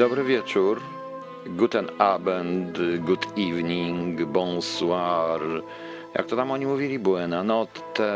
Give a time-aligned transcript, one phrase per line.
[0.00, 0.80] Dobry wieczór.
[1.46, 5.40] Guten Abend, good evening, bonsoir.
[6.14, 6.98] Jak to tam oni mówili?
[6.98, 8.12] Buena notte.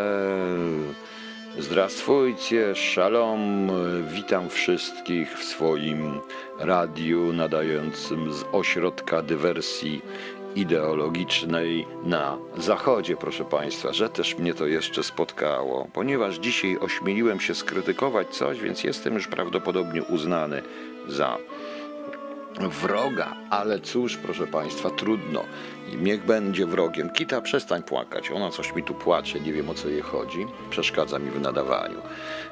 [1.58, 3.68] Zdrastwujcie, shalom.
[4.14, 6.20] Witam wszystkich w swoim
[6.58, 10.02] radiu nadającym z ośrodka dywersji
[10.54, 15.88] ideologicznej na zachodzie, proszę Państwa, że też mnie to jeszcze spotkało.
[15.92, 20.62] Ponieważ dzisiaj ośmieliłem się skrytykować coś, więc jestem już prawdopodobnie uznany
[21.08, 21.38] za
[22.60, 25.44] wroga, ale cóż, proszę Państwa, trudno.
[26.02, 27.10] Niech będzie wrogiem.
[27.10, 28.30] Kita, przestań płakać.
[28.30, 30.46] Ona coś mi tu płacze, nie wiem o co jej chodzi.
[30.70, 31.98] Przeszkadza mi w nadawaniu.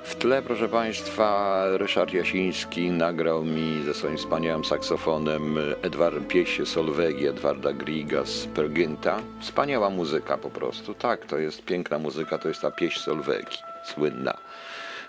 [0.04, 7.26] W tle, proszę Państwa, Ryszard Jasiński nagrał mi ze swoim wspaniałym saksofonem Edward pieśń Solwegi
[7.26, 9.20] Edwarda Griga z Pergynta.
[9.40, 10.94] Wspaniała muzyka po prostu.
[10.94, 14.34] Tak, to jest piękna muzyka, to jest ta pieśń Solwegi, słynna.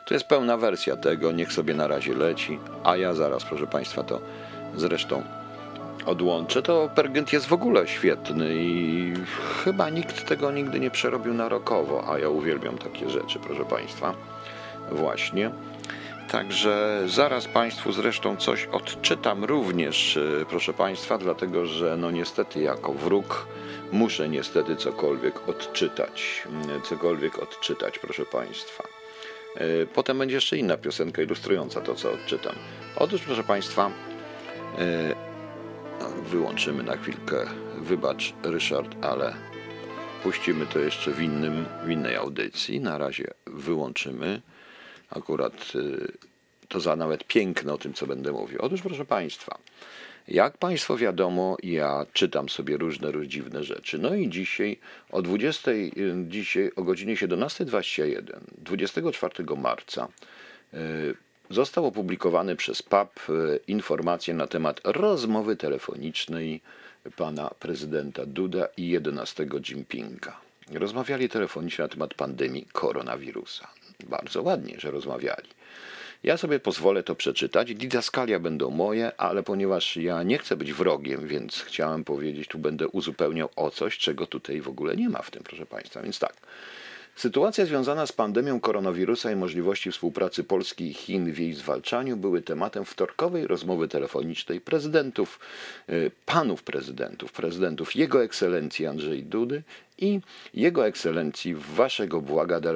[0.06, 4.04] To jest pełna wersja tego, niech sobie na razie leci, a ja zaraz, proszę Państwa,
[4.04, 4.22] to
[4.76, 5.24] zresztą
[6.06, 9.14] odłączę, to Pergynt jest w ogóle świetny i
[9.64, 14.14] chyba nikt tego nigdy nie przerobił na rokowo, a ja uwielbiam takie rzeczy, proszę Państwa.
[14.92, 15.52] Właśnie.
[16.32, 22.94] Także zaraz Państwu zresztą coś odczytam również, e, proszę Państwa, dlatego że no niestety jako
[22.94, 23.48] wróg
[23.92, 26.44] muszę niestety cokolwiek odczytać,
[26.84, 28.84] cokolwiek odczytać, proszę Państwa.
[29.56, 32.56] E, potem będzie jeszcze inna piosenka ilustrująca to, co odczytam.
[32.96, 33.92] Otóż, proszę Państwa,
[36.30, 37.46] wyłączymy na chwilkę.
[37.78, 39.34] Wybacz, Ryszard, ale
[40.24, 42.80] puścimy to jeszcze w, innym, w innej audycji.
[42.80, 44.42] Na razie wyłączymy.
[45.10, 45.80] Akurat e,
[46.68, 48.60] to za nawet piękne o tym, co będę mówił.
[48.62, 49.58] Otóż, proszę Państwa,
[50.28, 54.00] jak Państwo wiadomo, ja czytam sobie różne, różne dziwne rzeczy.
[54.00, 54.80] No i dzisiaj
[55.12, 55.76] o 20, e,
[56.28, 60.08] dzisiaj o godzinie 17.21, 24 marca,
[61.54, 63.34] został opublikowany przez PAP e,
[63.68, 66.62] informacje na temat rozmowy telefonicznej
[67.16, 70.38] pana prezydenta Duda i 11 Jinpinga.
[70.72, 73.68] Rozmawiali telefonicznie na temat pandemii koronawirusa.
[74.04, 75.50] Bardzo ładnie, że rozmawiali.
[76.24, 77.76] Ja sobie pozwolę to przeczytać.
[77.76, 82.88] Didaskalia będą moje, ale ponieważ ja nie chcę być wrogiem, więc chciałem powiedzieć, tu będę
[82.88, 86.02] uzupełniał o coś, czego tutaj w ogóle nie ma w tym, proszę Państwa.
[86.02, 86.34] Więc tak.
[87.16, 92.42] Sytuacja związana z pandemią koronawirusa i możliwości współpracy Polski i Chin w jej zwalczaniu były
[92.42, 95.40] tematem wtorkowej rozmowy telefonicznej prezydentów,
[95.90, 99.64] y, panów prezydentów, prezydentów Jego Ekscelencji Andrzej Dudy
[99.98, 100.20] i
[100.54, 102.22] Jego Ekscelencji Waszego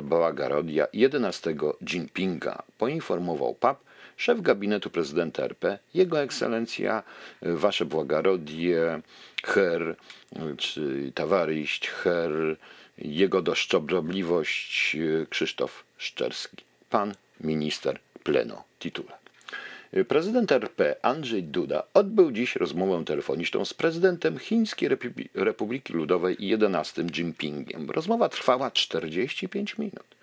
[0.03, 3.79] Błagarodia 11 Jinpinga, poinformował PAP
[4.17, 7.03] szef gabinetu prezydenta RP, Jego Ekscelencja
[7.45, 9.01] y, Wasze Błagarodie
[9.43, 9.95] Her,
[10.57, 12.57] czy Tawaryść Her,
[12.97, 16.57] jego doszczodrobliwość e, Krzysztof Szczerski,
[16.89, 19.11] pan minister pleno titule.
[19.91, 24.89] E, prezydent RP Andrzej Duda odbył dziś rozmowę telefoniczną z prezydentem Chińskiej
[25.33, 27.89] Republiki Ludowej i 11 Jinpingiem.
[27.89, 30.16] Rozmowa trwała 45 minut.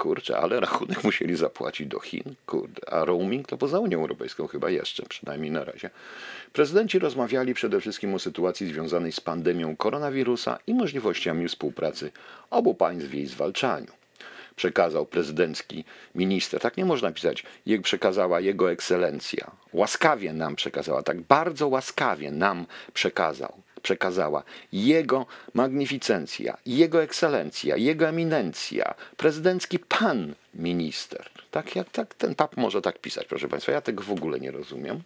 [0.00, 4.70] Kurczę, ale rachunek musieli zapłacić do Chin, kurde, a roaming to poza Unią Europejską chyba
[4.70, 5.90] jeszcze, przynajmniej na razie.
[6.52, 12.12] Prezydenci rozmawiali przede wszystkim o sytuacji związanej z pandemią koronawirusa i możliwościami współpracy
[12.50, 13.92] obu państw w jej zwalczaniu.
[14.56, 15.84] Przekazał prezydencki
[16.14, 19.50] minister, tak nie można pisać, jak przekazała jego ekscelencja.
[19.72, 24.42] Łaskawie nam przekazała, tak bardzo łaskawie nam przekazał przekazała
[24.72, 31.30] Jego magnificencja, Jego ekscelencja, Jego eminencja, prezydencki pan minister.
[31.50, 33.72] Tak, jak, tak ten pap może tak pisać, proszę Państwa.
[33.72, 35.02] Ja tego w ogóle nie rozumiem.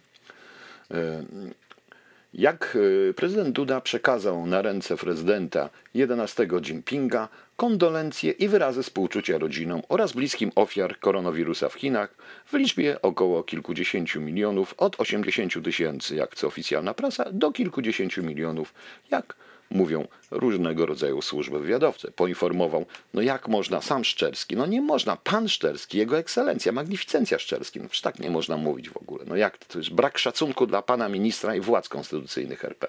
[2.37, 2.77] Jak
[3.09, 10.13] e, prezydent Duda przekazał na ręce prezydenta 11 Jinpinga kondolencje i wyrazy współczucia rodzinom oraz
[10.13, 12.15] bliskim ofiar koronawirusa w Chinach
[12.45, 18.73] w liczbie około kilkudziesięciu milionów, od 80 tysięcy, jak co oficjalna prasa, do kilkudziesięciu milionów,
[19.11, 19.35] jak
[19.69, 22.11] mówią różnego rodzaju służby wywiadowcze.
[22.11, 27.79] Poinformował, no jak można, sam Szczerski, no nie można, pan Szczerski, jego ekscelencja, magnificencja Szczerski,
[27.79, 29.25] no przecież tak nie można mówić w ogóle.
[29.27, 32.87] No jak to, jest brak szacunku dla pana ministra i władz konstytucyjnych RP.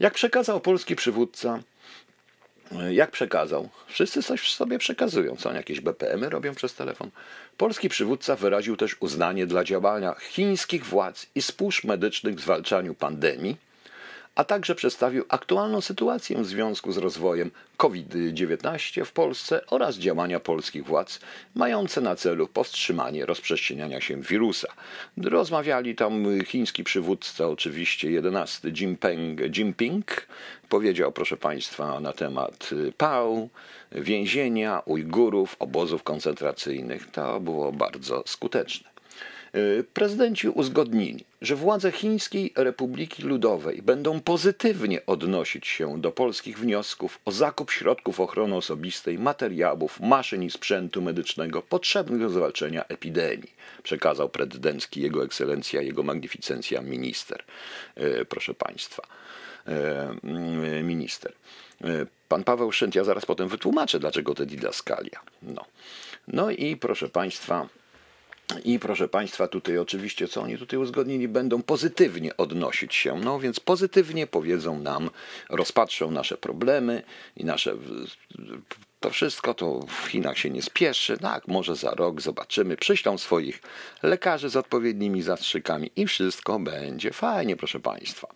[0.00, 1.62] Jak przekazał polski przywódca,
[2.90, 3.68] jak przekazał?
[3.86, 5.36] Wszyscy coś sobie przekazują.
[5.36, 7.10] Co jakieś BPM-y robią przez telefon?
[7.56, 13.56] Polski przywódca wyraził też uznanie dla działania chińskich władz i służb medycznych w zwalczaniu pandemii
[14.34, 20.84] a także przedstawił aktualną sytuację w związku z rozwojem COVID-19 w Polsce oraz działania polskich
[20.84, 21.20] władz
[21.54, 24.68] mające na celu powstrzymanie rozprzestrzeniania się wirusa.
[25.16, 30.26] Rozmawiali tam chiński przywódca, oczywiście 11 Jinping, Jinping
[30.68, 33.48] powiedział, proszę Państwa, na temat PAU,
[33.92, 37.10] więzienia, Ujgurów, obozów koncentracyjnych.
[37.10, 38.89] To było bardzo skuteczne.
[39.54, 47.18] Y, prezydenci uzgodnili, że władze Chińskiej Republiki Ludowej będą pozytywnie odnosić się do polskich wniosków
[47.24, 53.52] o zakup środków ochrony osobistej, materiałów, maszyn i sprzętu medycznego potrzebnych do zwalczenia epidemii,
[53.82, 57.44] przekazał prezydencki Jego Ekscelencja, Jego Magnificencja minister.
[57.98, 59.02] Y, proszę Państwa,
[60.78, 61.32] y, minister.
[62.28, 65.20] Pan Paweł Szynt, ja zaraz potem wytłumaczę, dlaczego te didaskalia.
[65.42, 65.64] No.
[66.28, 67.68] no i proszę Państwa,
[68.64, 73.18] i proszę Państwa, tutaj oczywiście, co oni tutaj uzgodnili, będą pozytywnie odnosić się.
[73.24, 75.10] No więc pozytywnie powiedzą nam,
[75.48, 77.02] rozpatrzą nasze problemy
[77.36, 77.76] i nasze
[79.00, 81.18] to wszystko to w Chinach się nie spieszy.
[81.18, 82.76] Tak, może za rok zobaczymy.
[82.76, 83.62] Przyślą swoich
[84.02, 88.28] lekarzy z odpowiednimi zastrzykami i wszystko będzie fajnie, proszę Państwa.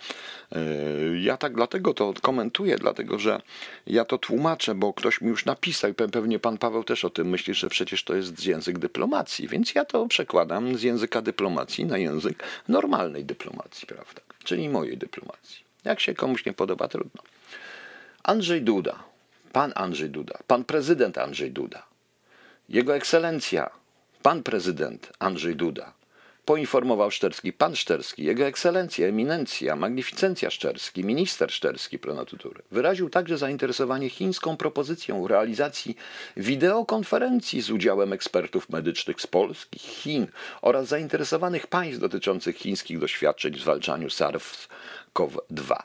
[0.52, 3.40] Yy, ja tak dlatego to komentuję, dlatego że
[3.86, 7.28] ja to tłumaczę, bo ktoś mi już napisał i pewnie pan Paweł też o tym
[7.28, 11.98] myśli, że przecież to jest język dyplomacji, więc ja to przekładam z języka dyplomacji na
[11.98, 14.20] język normalnej dyplomacji, prawda?
[14.44, 15.64] Czyli mojej dyplomacji.
[15.84, 17.22] Jak się komuś nie podoba, trudno.
[18.22, 19.13] Andrzej Duda
[19.54, 21.82] pan Andrzej Duda, pan prezydent Andrzej Duda,
[22.68, 23.70] jego ekscelencja,
[24.22, 25.92] pan prezydent Andrzej Duda,
[26.44, 32.62] poinformował Szczerski, pan Szczerski, jego ekscelencja, eminencja, magnificencja Szczerski, minister Szczerski pronatutury.
[32.70, 35.96] Wyraził także zainteresowanie chińską propozycją realizacji
[36.36, 40.26] wideokonferencji z udziałem ekspertów medycznych z Polski, Chin
[40.62, 44.68] oraz zainteresowanych państw dotyczących chińskich doświadczeń w zwalczaniu SARS
[45.14, 45.76] COV-2.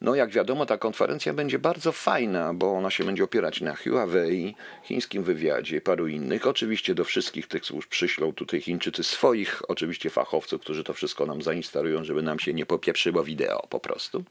[0.00, 4.54] No jak wiadomo, ta konferencja będzie bardzo fajna, bo ona się będzie opierać na Huawei,
[4.84, 6.46] chińskim wywiadzie, paru innych.
[6.46, 11.42] Oczywiście do wszystkich tych służb przyślą tutaj Chińczycy swoich, oczywiście fachowców, którzy to wszystko nam
[11.42, 14.24] zainstalują, żeby nam się nie popieprzyło wideo po prostu.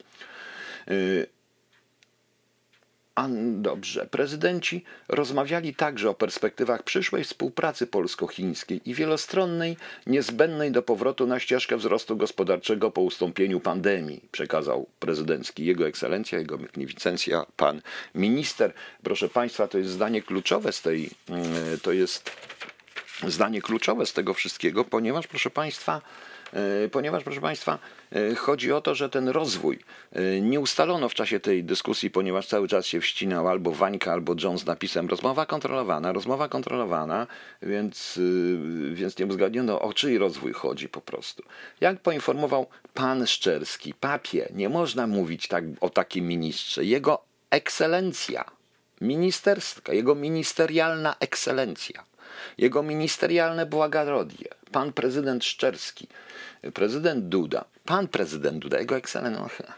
[3.16, 9.78] A dobrze, prezydenci rozmawiali także o perspektywach przyszłej współpracy polsko-chińskiej i wielostronnej,
[10.08, 16.58] niezbędnej do powrotu na ścieżkę wzrostu gospodarczego po ustąpieniu pandemii, przekazał prezydencki Jego Ekscelencja, Jego
[16.58, 17.82] Magnificencja, pan
[18.16, 18.74] minister.
[19.04, 21.46] Proszę Państwa, to jest zdanie kluczowe z tej, mm,
[21.82, 22.32] to jest
[23.28, 26.02] zdanie kluczowe z tego wszystkiego, ponieważ, proszę Państwa,
[26.92, 27.80] ponieważ, proszę Państwa,
[28.12, 29.80] e, chodzi o to, że ten rozwój
[30.12, 34.36] e, nie ustalono w czasie tej dyskusji, ponieważ cały czas się wścinał albo Wańka, albo
[34.44, 37.28] John z napisem rozmowa kontrolowana, rozmowa kontrolowana,
[37.62, 38.20] więc,
[38.94, 41.44] więc nie uzgadniono o czyj rozwój chodzi po prostu.
[41.82, 46.86] Jak poinformował pan Szczerski, papie, nie można mówić tak o takim ministrze.
[46.86, 48.46] Jego ekscelencja
[49.02, 52.04] ministerska, jego ministerialna ekscelencja,
[52.58, 56.08] jego ministerialne błagarodie, pan prezydent Szczerski,
[56.74, 59.74] prezydent Duda, pan prezydent Duda, jego ekscelencja,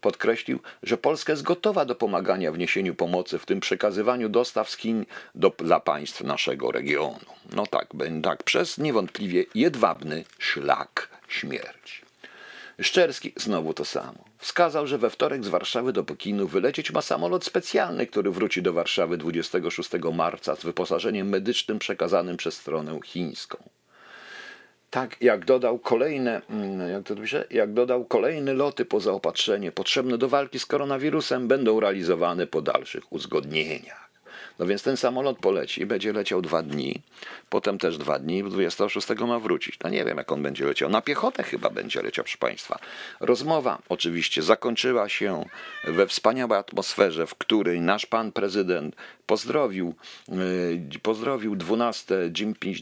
[0.00, 4.76] podkreślił, że Polska jest gotowa do pomagania w niesieniu pomocy, w tym przekazywaniu dostaw z
[4.76, 7.30] Chin do, dla państw naszego regionu.
[7.52, 7.88] No tak,
[8.22, 12.02] tak, przez niewątpliwie jedwabny szlak śmierci.
[12.80, 14.24] Szczerski znowu to samo.
[14.38, 18.72] Wskazał, że we wtorek z Warszawy do Pekinu wylecieć ma samolot specjalny, który wróci do
[18.72, 23.58] Warszawy 26 marca z wyposażeniem medycznym przekazanym przez stronę chińską
[24.92, 30.18] tak jak dodał kolejne, mm, jak to pisze, jak dodał kolejne loty po zaopatrzenie potrzebne
[30.18, 34.02] do walki z koronawirusem będą realizowane po dalszych uzgodnieniach.
[34.58, 37.02] No więc ten samolot poleci, będzie leciał dwa dni,
[37.50, 39.78] potem też dwa dni, 26 ma wrócić.
[39.84, 40.90] No nie wiem, jak on będzie leciał.
[40.90, 42.78] Na piechotę chyba będzie leciał, proszę Państwa.
[43.20, 45.44] Rozmowa oczywiście zakończyła się
[45.84, 49.94] we wspaniałej atmosferze, w której nasz pan prezydent pozdrowił,
[50.28, 52.76] yy, pozdrowił 12 Jinping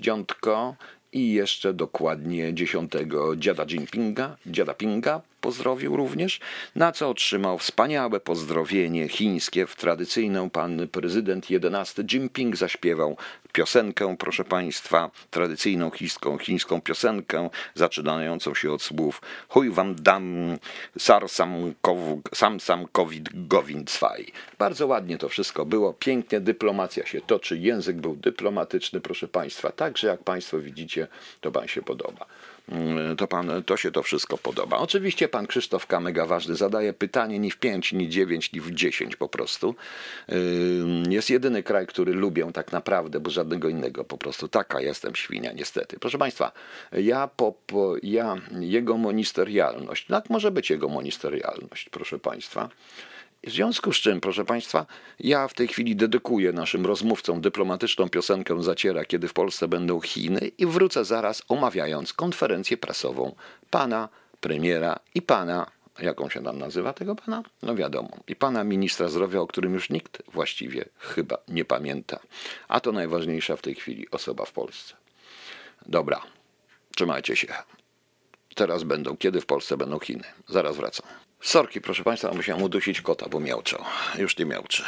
[1.12, 2.92] i jeszcze dokładnie 10
[3.36, 6.40] dziada Jinpinga, dziada Pinga pozdrowił również,
[6.74, 13.16] na co otrzymał wspaniałe pozdrowienie chińskie w tradycyjną pan prezydent 11 Jinping zaśpiewał
[13.52, 20.58] piosenkę, proszę państwa, tradycyjną chińską, chińską piosenkę zaczynającą się od słów Huj wam dam
[20.98, 21.98] sar sam, kow,
[22.34, 24.32] sam sam covid govin cwaj.
[24.58, 30.06] Bardzo ładnie to wszystko było, pięknie dyplomacja się toczy, język był dyplomatyczny, proszę państwa, także
[30.06, 31.06] jak państwo widzicie,
[31.40, 32.26] to pan się podoba.
[32.68, 34.78] Mm, to, pan, to się to wszystko podoba.
[34.78, 39.16] Oczywiście pan Krzysztof Kamega ważny zadaje pytanie ni w 5, ni 9, ni w 10
[39.16, 39.74] po prostu.
[41.08, 44.48] Jest jedyny kraj, który lubię tak naprawdę, bo żadnego innego po prostu.
[44.48, 45.98] Taka jestem świnia niestety.
[45.98, 46.52] Proszę państwa,
[46.92, 52.68] ja, po, po, ja jego ministerialność, tak może być jego ministerialność, proszę państwa.
[53.46, 54.86] W związku z czym, proszę Państwa,
[55.20, 60.50] ja w tej chwili dedykuję naszym rozmówcom dyplomatyczną piosenkę Zaciera, kiedy w Polsce będą Chiny
[60.58, 63.34] i wrócę zaraz omawiając konferencję prasową
[63.70, 64.08] pana
[64.40, 67.42] premiera i pana, jaką się tam nazywa tego pana?
[67.62, 72.20] No wiadomo, i pana ministra zdrowia, o którym już nikt właściwie chyba nie pamięta.
[72.68, 74.94] A to najważniejsza w tej chwili osoba w Polsce.
[75.86, 76.22] Dobra,
[76.96, 77.48] Trzymajcie się.
[78.54, 80.24] Teraz będą, kiedy w Polsce będą Chiny.
[80.48, 81.06] Zaraz wracam.
[81.40, 83.84] Sorki, proszę Państwa, musiałem udusić kota, bo miałczał.
[84.18, 84.84] Już nie miałczy.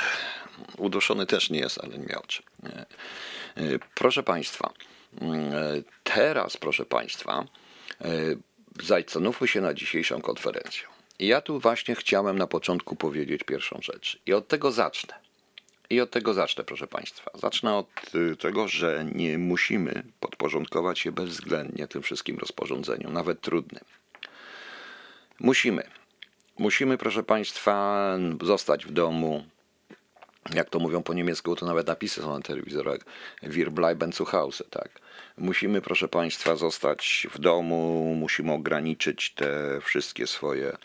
[0.76, 2.42] Uduszony też nie jest, ale nie miałczy.
[3.94, 4.72] Proszę Państwa,
[6.04, 7.44] teraz, proszę Państwa,
[8.82, 10.82] zastanówmy się na dzisiejszą konferencję.
[11.18, 14.18] I ja tu właśnie chciałem na początku powiedzieć pierwszą rzecz.
[14.26, 15.14] I od tego zacznę.
[15.90, 17.30] I od tego zacznę, proszę Państwa.
[17.34, 23.84] Zacznę od y, tego, że nie musimy podporządkować się bezwzględnie tym wszystkim rozporządzeniom, nawet trudnym.
[25.40, 26.01] Musimy.
[26.58, 28.06] Musimy, proszę Państwa,
[28.42, 29.44] zostać w domu.
[30.54, 32.98] Jak to mówią po niemiecku, to nawet napisy są na telewizorach.
[33.42, 35.00] Wir bleiben zu Hause, tak.
[35.38, 40.76] Musimy, proszę Państwa, zostać w domu, musimy ograniczyć te wszystkie swoje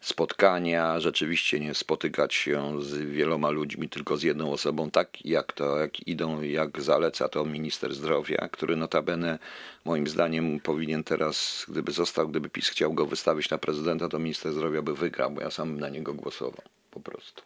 [0.00, 5.78] spotkania, rzeczywiście nie spotykać się z wieloma ludźmi, tylko z jedną osobą, tak jak to,
[5.78, 9.38] jak idą, jak zaleca to minister zdrowia, który notabene
[9.84, 14.52] moim zdaniem powinien teraz, gdyby został, gdyby PiS chciał go wystawić na prezydenta, to minister
[14.52, 17.42] zdrowia by wygrał, bo ja sam na niego głosował, po prostu.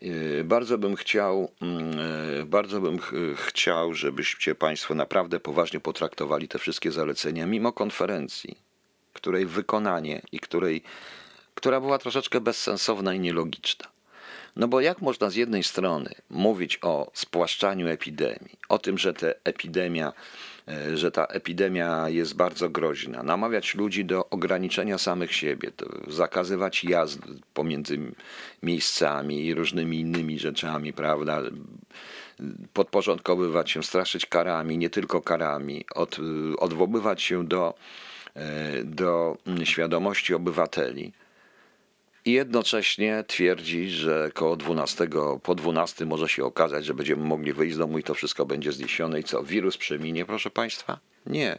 [0.00, 1.50] Yy, bardzo bym chciał,
[2.38, 2.98] yy, bardzo bym
[3.36, 8.56] chciał, żebyście Państwo naprawdę poważnie potraktowali te wszystkie zalecenia, mimo konferencji,
[9.12, 10.82] której wykonanie i której
[11.56, 13.86] która była troszeczkę bezsensowna i nielogiczna.
[14.56, 19.26] No bo jak można z jednej strony mówić o spłaszczaniu epidemii, o tym, że ta
[19.44, 20.12] epidemia,
[20.68, 25.70] e, że ta epidemia jest bardzo groźna, namawiać ludzi do ograniczenia samych siebie,
[26.08, 27.20] zakazywać jazd
[27.54, 27.98] pomiędzy
[28.62, 31.42] miejscami i różnymi innymi rzeczami, prawda?
[32.72, 36.16] Podporządkowywać się, straszyć karami, nie tylko karami, od,
[36.58, 37.74] odwoływać się do,
[38.34, 41.12] e, do świadomości obywateli
[42.26, 45.08] i jednocześnie twierdzi, że koło 12,
[45.42, 48.72] po 12 może się okazać, że będziemy mogli wyjść z domu i to wszystko będzie
[48.72, 50.98] zniesione i co, wirus przeminie, proszę Państwa?
[51.26, 51.58] Nie.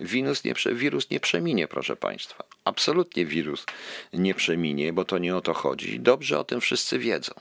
[0.00, 2.44] Wirus nie, wirus nie przeminie, proszę Państwa.
[2.64, 3.66] Absolutnie wirus
[4.12, 6.00] nie przeminie, bo to nie o to chodzi.
[6.00, 7.32] Dobrze o tym wszyscy wiedzą.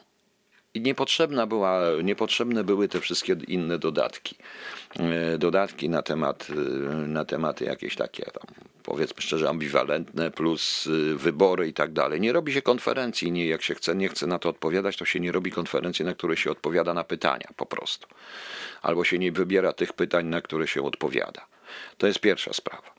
[0.76, 4.36] I niepotrzebna była, niepotrzebne były te wszystkie inne dodatki.
[5.00, 6.54] E, dodatki na temat, e,
[7.08, 12.22] na tematy jakieś takie tam, powiedzmy szczerze, ambiwalentne, plus e, wybory i tak dalej.
[12.22, 15.20] Nie robi się konferencji, nie, jak się chce, nie chce na to odpowiadać, to się
[15.20, 18.08] nie robi konferencji, na które się odpowiada na pytania po prostu.
[18.82, 21.46] Albo się nie wybiera tych pytań, na które się odpowiada.
[21.98, 22.96] To jest pierwsza sprawa.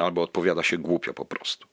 [0.00, 1.66] Albo odpowiada się głupio po prostu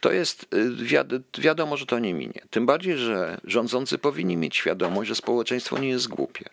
[0.00, 2.42] to jest y, wiadomo, że to nie minie.
[2.50, 6.44] Tym bardziej, że rządzący powinni mieć świadomość, że społeczeństwo nie jest głupie.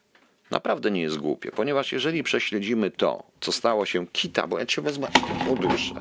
[0.51, 4.81] Naprawdę nie jest głupie, ponieważ jeżeli prześledzimy to, co stało się kita, bo ja cię
[4.81, 5.07] wezmę,
[5.49, 5.95] uduszę.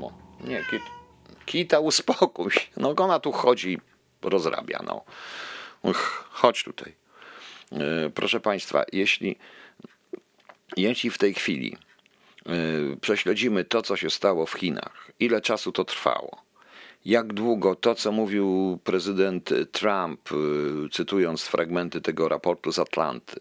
[0.00, 0.12] No,
[0.44, 0.82] nie, kit,
[1.46, 2.60] kita, uspokój się.
[2.76, 3.78] No ona tu chodzi,
[4.22, 5.04] rozrabia, no.
[5.82, 6.94] Uch, chodź tutaj.
[7.72, 9.36] Yy, proszę Państwa, jeśli,
[10.76, 11.76] jeśli w tej chwili
[12.46, 16.42] yy, prześledzimy to, co się stało w Chinach, ile czasu to trwało,
[17.04, 23.40] jak długo to, co mówił prezydent Trump, y, cytując fragmenty tego raportu z Atlanty,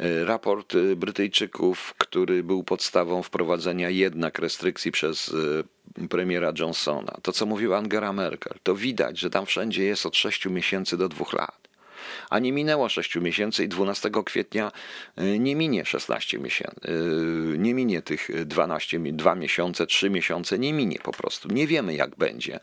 [0.00, 7.46] y, raport Brytyjczyków, który był podstawą wprowadzenia jednak restrykcji przez y, premiera Johnsona, to, co
[7.46, 11.67] mówił Angela Merkel, to widać, że tam wszędzie jest od 6 miesięcy do 2 lat
[12.30, 14.72] a nie minęło 6 miesięcy i 12 kwietnia
[15.20, 16.80] y, nie minie 16 miesięcy,
[17.54, 21.48] y, nie minie tych 12, 2 miesiące, 3 miesiące, nie minie po prostu.
[21.48, 22.60] Nie wiemy jak będzie.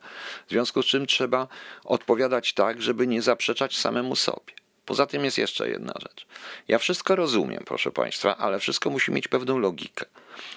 [0.48, 1.48] W związku z czym trzeba
[1.84, 4.65] odpowiadać tak, żeby nie zaprzeczać samemu sobie.
[4.86, 6.28] Poza tym jest jeszcze jedna rzecz.
[6.68, 10.06] Ja wszystko rozumiem, proszę Państwa, ale wszystko musi mieć pewną logikę.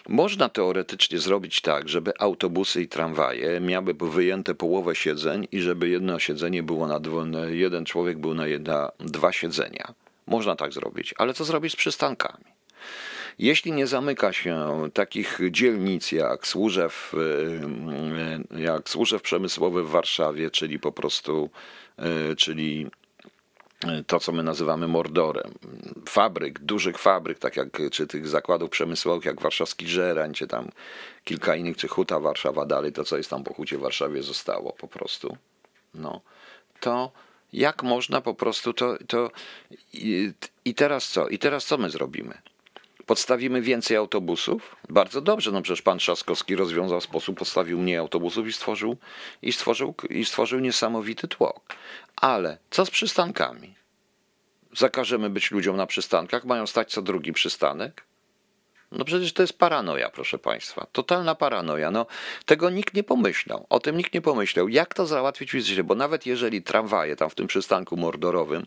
[0.08, 6.18] Można teoretycznie zrobić tak, żeby autobusy i tramwaje miały wyjęte połowę siedzeń i żeby jedno
[6.18, 7.00] siedzenie było na
[7.48, 9.94] jeden człowiek był na, jedna, dwa siedzenia.
[10.26, 12.44] Można tak zrobić, ale co zrobić z przystankami?
[13.38, 17.14] Jeśli nie zamyka się takich dzielnic jak Służew,
[18.58, 21.50] jak Służew Przemysłowy w Warszawie, czyli po prostu,
[22.36, 22.86] czyli
[24.06, 25.54] to, co my nazywamy mordorem.
[26.08, 30.68] Fabryk, dużych fabryk, tak jak czy tych zakładów przemysłowych, jak warszawski Żerań, czy tam
[31.24, 34.88] kilka innych, czy Huta Warszawa dalej, to co jest tam po Hucie Warszawie zostało po
[34.88, 35.36] prostu.
[35.94, 36.20] No,
[36.80, 37.12] to
[37.52, 39.30] jak można po prostu to, to
[39.92, 40.32] i,
[40.64, 41.28] i teraz co?
[41.28, 42.38] I teraz co my zrobimy?
[43.08, 44.76] Podstawimy więcej autobusów?
[44.88, 48.96] Bardzo dobrze, no przecież pan Trzaskowski rozwiązał sposób, postawił mniej autobusów i stworzył,
[49.42, 51.60] i stworzył, i stworzył niesamowity tłok.
[52.16, 53.74] Ale co z przystankami?
[54.76, 58.04] Zakażemy być ludziom na przystankach, mają stać co drugi przystanek?
[58.92, 60.86] No przecież to jest paranoja, proszę Państwa.
[60.92, 61.90] Totalna paranoja.
[61.90, 62.06] No,
[62.46, 63.66] tego nikt nie pomyślał.
[63.68, 64.68] O tym nikt nie pomyślał.
[64.68, 65.84] Jak to załatwić fizycznie?
[65.84, 68.66] Bo nawet jeżeli tramwaje tam w tym przystanku mordorowym,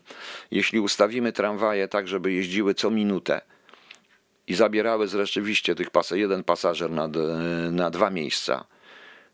[0.50, 3.40] jeśli ustawimy tramwaje tak, żeby jeździły co minutę,
[4.46, 7.08] i zabierały rzeczywiście tych pas jeden pasażer na,
[7.70, 8.64] na dwa miejsca,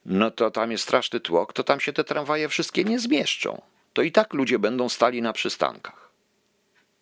[0.06, 3.62] no to tam jest straszny tłok, to tam się te tramwaje wszystkie nie zmieszczą.
[3.92, 6.08] To i tak ludzie będą stali na przystankach.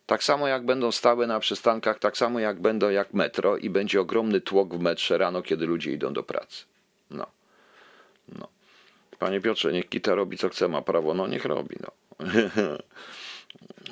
[0.05, 4.01] Tak samo jak będą stały na przystankach, tak samo jak będą jak metro i będzie
[4.01, 6.65] ogromny tłok w metrze rano, kiedy ludzie idą do pracy.
[7.11, 7.27] No.
[8.39, 8.47] No.
[9.19, 11.91] Panie Piotrze, niech Kita robi co chce, ma prawo, no niech robi, no.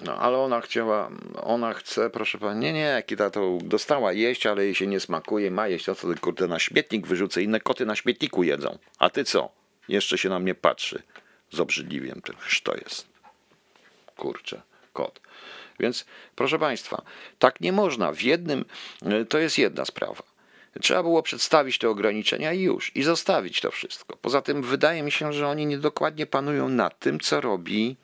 [0.06, 1.10] No, ale ona chciała,
[1.44, 5.52] ona chce, proszę pani, nie, nie, Kita to dostała jeść, ale jej się nie smakuje,
[5.52, 8.78] ma jeść, a co ty, kurde, na śmietnik wyrzucę, inne koty na śmietniku jedzą.
[9.00, 9.50] A ty co?
[9.88, 11.04] Jeszcze się na mnie patrzy
[11.52, 12.22] z obrzydliwiem,
[12.64, 13.08] to jest.
[14.18, 14.62] Kurczę,
[14.94, 15.22] kot.
[15.80, 16.06] Więc,
[16.36, 17.02] proszę państwa,
[17.40, 18.12] tak nie można.
[18.12, 18.66] W jednym,
[19.30, 20.24] to jest jedna sprawa.
[20.82, 24.18] Trzeba było przedstawić te ograniczenia i już, i zostawić to wszystko.
[24.18, 27.96] Poza tym wydaje mi się, że oni niedokładnie panują nad tym, co robi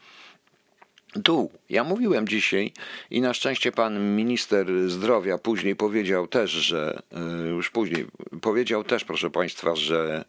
[1.15, 1.51] dół.
[1.69, 2.73] Ja mówiłem dzisiaj
[3.09, 8.05] i na szczęście pan minister zdrowia później powiedział też, że e, już później
[8.41, 10.25] powiedział też, proszę państwa, że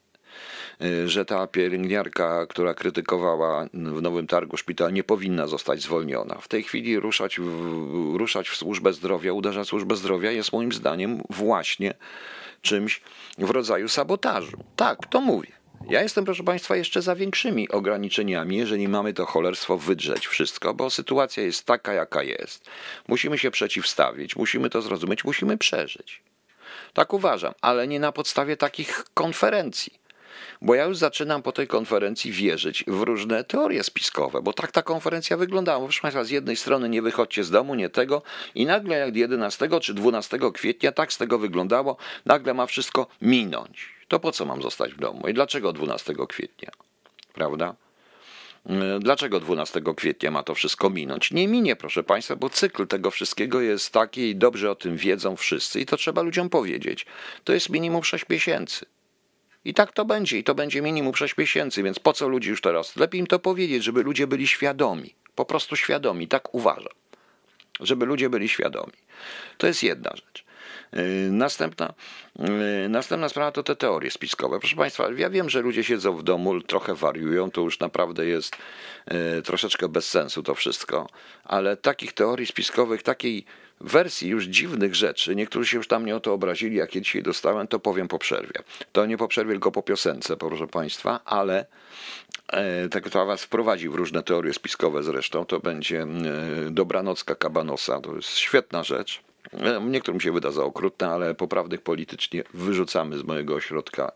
[0.81, 6.35] e, że ta pielęgniarka, która krytykowała w Nowym Targu szpital, nie powinna zostać zwolniona.
[6.35, 10.73] W tej chwili ruszać w, ruszać w służbę zdrowia, uderzać w służbę zdrowia jest moim
[10.73, 11.95] zdaniem właśnie
[12.63, 13.01] czymś
[13.39, 14.65] w rodzaju sabotażu.
[14.77, 15.62] Tak, to mówię.
[15.91, 20.91] Ja jestem, proszę Państwa, jeszcze za większymi ograniczeniami, jeżeli mamy to cholerstwo wydrzeć wszystko, bo
[20.91, 22.71] sytuacja jest taka, jaka jest.
[23.09, 26.23] Musimy się przeciwstawić, musimy to zrozumieć, musimy przeżyć.
[26.93, 30.03] Tak uważam, ale nie na podstawie takich konferencji.
[30.63, 34.83] Bo ja już zaczynam po tej konferencji wierzyć w różne teorie spiskowe, bo tak ta
[34.83, 35.85] konferencja wyglądała.
[35.85, 38.23] Proszę Państwa, z jednej strony nie wychodźcie z domu, nie tego,
[38.55, 41.97] i nagle jak 11 czy 12 kwietnia tak z tego wyglądało,
[42.27, 45.29] nagle ma wszystko minąć to po co mam zostać w domu?
[45.29, 46.71] I dlaczego 12 kwietnia?
[47.35, 47.75] Prawda?
[48.67, 51.31] E, dlaczego 12 kwietnia ma to wszystko minąć?
[51.31, 55.37] Nie minie, proszę Państwa, bo cykl tego wszystkiego jest taki i dobrze o tym wiedzą
[55.37, 57.07] wszyscy i to trzeba ludziom powiedzieć.
[57.45, 58.87] To jest minimum 6 miesięcy.
[59.65, 62.61] I tak to będzie, i to będzie minimum 6 miesięcy, więc po co ludzi już
[62.61, 62.97] teraz?
[62.97, 66.95] Lepiej im to powiedzieć, żeby ludzie byli świadomi, po prostu świadomi, tak uważam.
[67.81, 68.93] Żeby ludzie byli świadomi.
[69.59, 70.45] To jest jedna rzecz.
[70.97, 71.95] Y, następna,
[72.85, 74.59] y, następna sprawa to te teorie spiskowe.
[74.59, 78.57] Proszę Państwa, ja wiem, że ludzie siedzą w domu, trochę wariują, to już naprawdę jest
[79.39, 81.09] y, troszeczkę bez sensu to wszystko,
[81.45, 83.45] ale takich teorii spiskowych, takiej
[83.81, 87.23] wersji już dziwnych rzeczy, niektórzy się już tam nie o to obrazili, jak je dzisiaj
[87.23, 88.63] dostałem, to powiem po przerwie.
[88.93, 91.67] To nie po przerwie, tylko po piosence, proszę Państwa, ale
[92.49, 96.07] e, tak to Was wprowadzi w różne teorie spiskowe zresztą, to będzie
[96.71, 99.32] Dobranocka Kabanosa, to jest świetna rzecz.
[99.53, 104.13] E, niektórym się wyda za okrutne, ale poprawnych politycznie wyrzucamy z mojego ośrodka.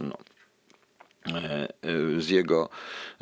[0.00, 0.16] No
[1.26, 1.68] e,
[2.18, 2.68] z jego,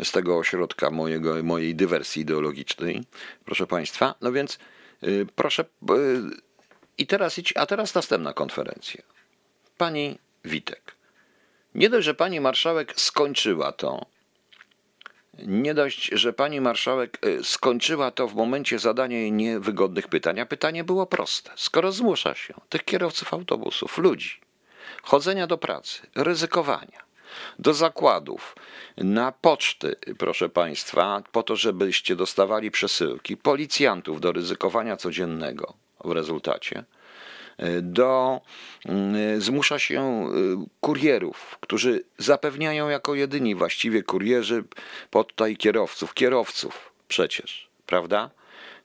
[0.02, 3.04] z tego ośrodka mojego, mojej dywersji ideologicznej,
[3.44, 4.14] proszę Państwa.
[4.20, 4.58] No więc
[5.02, 5.64] e, proszę,
[6.98, 9.02] i teraz, a teraz następna konferencja.
[9.76, 10.94] Pani Witek.
[11.74, 14.06] Nie dość, że pani marszałek skończyła to,
[15.46, 20.46] nie dość, że pani marszałek y, skończyła to w momencie zadania jej niewygodnych pytań, a
[20.46, 21.50] pytanie było proste.
[21.56, 24.40] Skoro zmusza się tych kierowców autobusów, ludzi,
[25.02, 27.08] chodzenia do pracy, ryzykowania,
[27.58, 28.56] do zakładów,
[28.96, 35.74] na poczty, proszę Państwa, po to, żebyście dostawali przesyłki, policjantów do ryzykowania codziennego
[36.04, 36.84] w rezultacie,
[37.82, 38.40] do,
[38.84, 44.64] mm, zmusza się y, kurierów, którzy zapewniają jako jedyni właściwie kurierzy,
[45.10, 48.30] tutaj kierowców, kierowców przecież, prawda?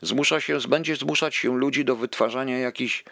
[0.02, 3.04] Zmusza się, będzie zmuszać się ludzi do wytwarzania jakichś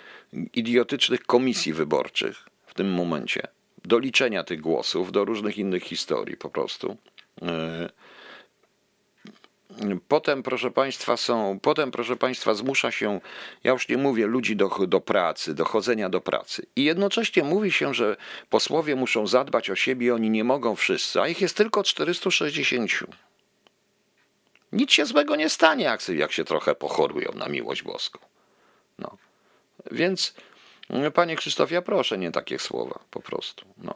[0.53, 3.41] idiotycznych komisji wyborczych w tym momencie,
[3.85, 6.97] do liczenia tych głosów, do różnych innych historii po prostu.
[10.07, 13.19] Potem, proszę Państwa, są, potem, proszę Państwa, zmusza się,
[13.63, 16.65] ja już nie mówię, ludzi do, do pracy, do chodzenia do pracy.
[16.75, 18.17] I jednocześnie mówi się, że
[18.49, 22.91] posłowie muszą zadbać o siebie, oni nie mogą wszyscy, a ich jest tylko 460.
[24.71, 28.19] Nic się złego nie stanie, jak, jak się trochę pochorują na miłość boską.
[28.99, 29.17] No.
[29.91, 30.33] Więc,
[31.13, 33.65] panie Krzysztofie, proszę nie takie słowa, po prostu.
[33.77, 33.95] No.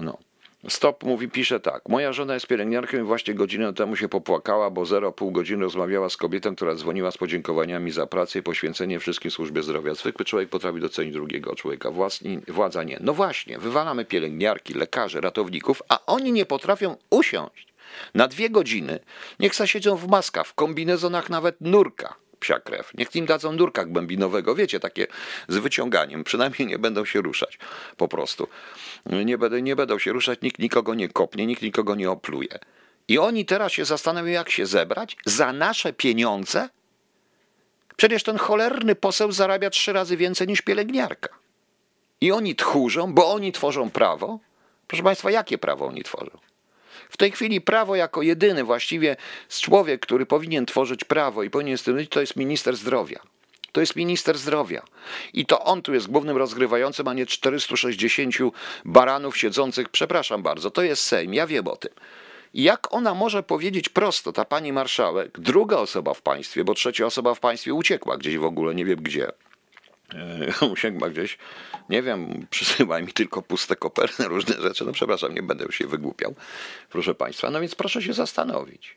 [0.00, 0.18] No.
[0.68, 1.88] Stop mówi, pisze tak.
[1.88, 6.16] Moja żona jest pielęgniarką i właśnie godzinę temu się popłakała, bo 0,5 godziny rozmawiała z
[6.16, 9.94] kobietą, która dzwoniła z podziękowaniami za pracę i poświęcenie wszystkim służbie zdrowia.
[9.94, 12.98] Zwykły człowiek potrafi docenić drugiego człowieka, Własni, władza nie.
[13.00, 17.74] No właśnie, wywalamy pielęgniarki, lekarzy, ratowników, a oni nie potrafią usiąść
[18.14, 18.98] na dwie godziny.
[19.40, 22.90] Niech siedzą w maskach, w kombinezonach nawet nurka psia krew.
[22.94, 25.06] Niech im dadzą nurka głębinowego, wiecie, takie
[25.48, 26.24] z wyciąganiem.
[26.24, 27.58] Przynajmniej nie będą się ruszać
[27.96, 28.48] po prostu.
[29.06, 32.58] Nie, będą, nie będą się ruszać, nikt nikogo nie kopnie, nikt nikogo nie opluje.
[33.08, 36.68] I oni teraz się zastanawiają, jak się zebrać za nasze pieniądze
[37.96, 41.28] Przecież ten cholerny poseł zarabia trzy razy więcej niż pielęgniarka.
[42.20, 44.38] I oni tchórzą, bo oni tworzą prawo.
[44.86, 46.38] Proszę Państwa, jakie prawo oni tworzą?
[47.08, 49.16] W tej chwili prawo jako jedyny właściwie
[49.48, 53.20] człowiek, który powinien tworzyć prawo i powinien stanowić, to jest minister zdrowia.
[53.72, 54.82] To jest minister zdrowia.
[55.32, 58.34] I to on tu jest głównym rozgrywającym, a nie 460
[58.84, 59.88] baranów siedzących.
[59.88, 61.92] Przepraszam bardzo, to jest Sejm, ja wiem o tym.
[62.54, 67.34] Jak ona może powiedzieć prosto, ta pani marszałek, druga osoba w państwie, bo trzecia osoba
[67.34, 69.32] w państwie uciekła gdzieś w ogóle, nie wiem gdzie.
[70.60, 71.38] E, usięgła gdzieś,
[71.88, 74.84] nie wiem, przysyła mi tylko puste koperty, różne rzeczy.
[74.84, 76.34] No przepraszam, nie będę się wygłupiał,
[76.90, 77.50] proszę Państwa.
[77.50, 78.96] No więc proszę się zastanowić.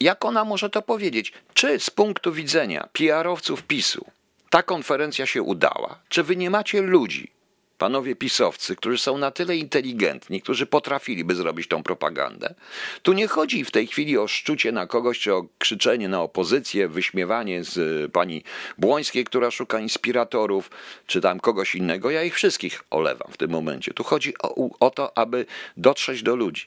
[0.00, 1.32] Jak ona może to powiedzieć?
[1.54, 4.06] Czy z punktu widzenia PR-owców PiSu
[4.50, 5.98] ta konferencja się udała?
[6.08, 7.30] Czy wy nie macie ludzi,
[7.78, 12.54] panowie pisowcy, którzy są na tyle inteligentni, którzy potrafiliby zrobić tą propagandę.
[13.02, 16.88] Tu nie chodzi w tej chwili o szczucie na kogoś, czy o krzyczenie na opozycję,
[16.88, 18.42] wyśmiewanie z y, pani
[18.78, 20.70] Błońskiej, która szuka inspiratorów,
[21.06, 22.10] czy tam kogoś innego.
[22.10, 23.94] Ja ich wszystkich olewam w tym momencie.
[23.94, 26.66] Tu chodzi o, o to, aby dotrzeć do ludzi.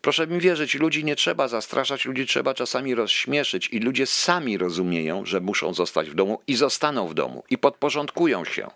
[0.00, 5.26] Proszę mi wierzyć, ludzi nie trzeba zastraszać, ludzi trzeba czasami rozśmieszyć i ludzie sami rozumieją,
[5.26, 8.70] że muszą zostać w domu i zostaną w domu i podporządkują się.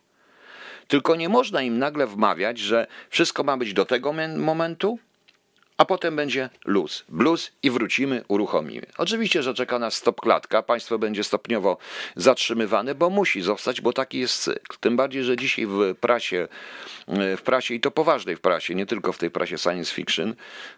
[0.88, 4.98] Tylko nie można im nagle wmawiać, że wszystko ma być do tego momentu,
[5.78, 8.86] a potem będzie luz, blues i wrócimy, uruchomimy.
[8.98, 11.78] Oczywiście, że czeka nas stop klatka, państwo będzie stopniowo
[12.16, 14.76] zatrzymywane, bo musi zostać, bo taki jest cykl.
[14.80, 16.48] Tym bardziej, że dzisiaj w prasie,
[17.08, 20.34] w prasie i to poważnej w prasie, nie tylko w tej prasie science fiction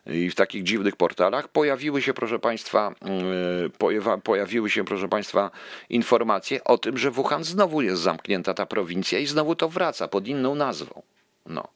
[0.07, 5.51] i w takich dziwnych portalach, pojawiły się, proszę państwa, mm, pojawiły się, proszę państwa,
[5.89, 10.29] informacje o tym, że Wuhan znowu jest zamknięta ta prowincja i znowu to wraca pod
[10.29, 11.03] inną nazwą.
[11.47, 11.69] No.